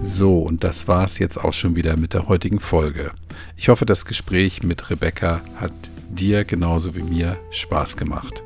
So, 0.09 0.39
und 0.39 0.63
das 0.63 0.87
war 0.87 1.05
es 1.05 1.19
jetzt 1.19 1.37
auch 1.37 1.53
schon 1.53 1.75
wieder 1.75 1.97
mit 1.97 2.15
der 2.15 2.29
heutigen 2.29 2.61
Folge. 2.61 3.11
Ich 3.57 3.69
hoffe, 3.69 3.87
das 3.87 4.05
Gespräch 4.05 4.63
mit 4.63 4.89
Rebecca 4.89 5.43
hat 5.57 5.73
dir 6.11 6.45
genauso 6.45 6.95
wie 6.95 7.03
mir 7.03 7.39
Spaß 7.51 7.97
gemacht. 7.97 8.43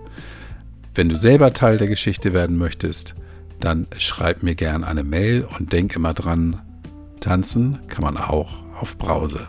Wenn 0.94 1.10
du 1.10 1.16
selber 1.16 1.52
Teil 1.52 1.76
der 1.76 1.86
Geschichte 1.86 2.32
werden 2.32 2.56
möchtest, 2.56 3.14
dann 3.60 3.86
schreib 3.96 4.42
mir 4.42 4.54
gern 4.54 4.84
eine 4.84 5.04
Mail 5.04 5.46
und 5.58 5.72
denk 5.72 5.94
immer 5.94 6.14
dran, 6.14 6.60
tanzen 7.20 7.78
kann 7.88 8.02
man 8.02 8.16
auch 8.16 8.62
auf 8.80 8.98
Brause. 8.98 9.46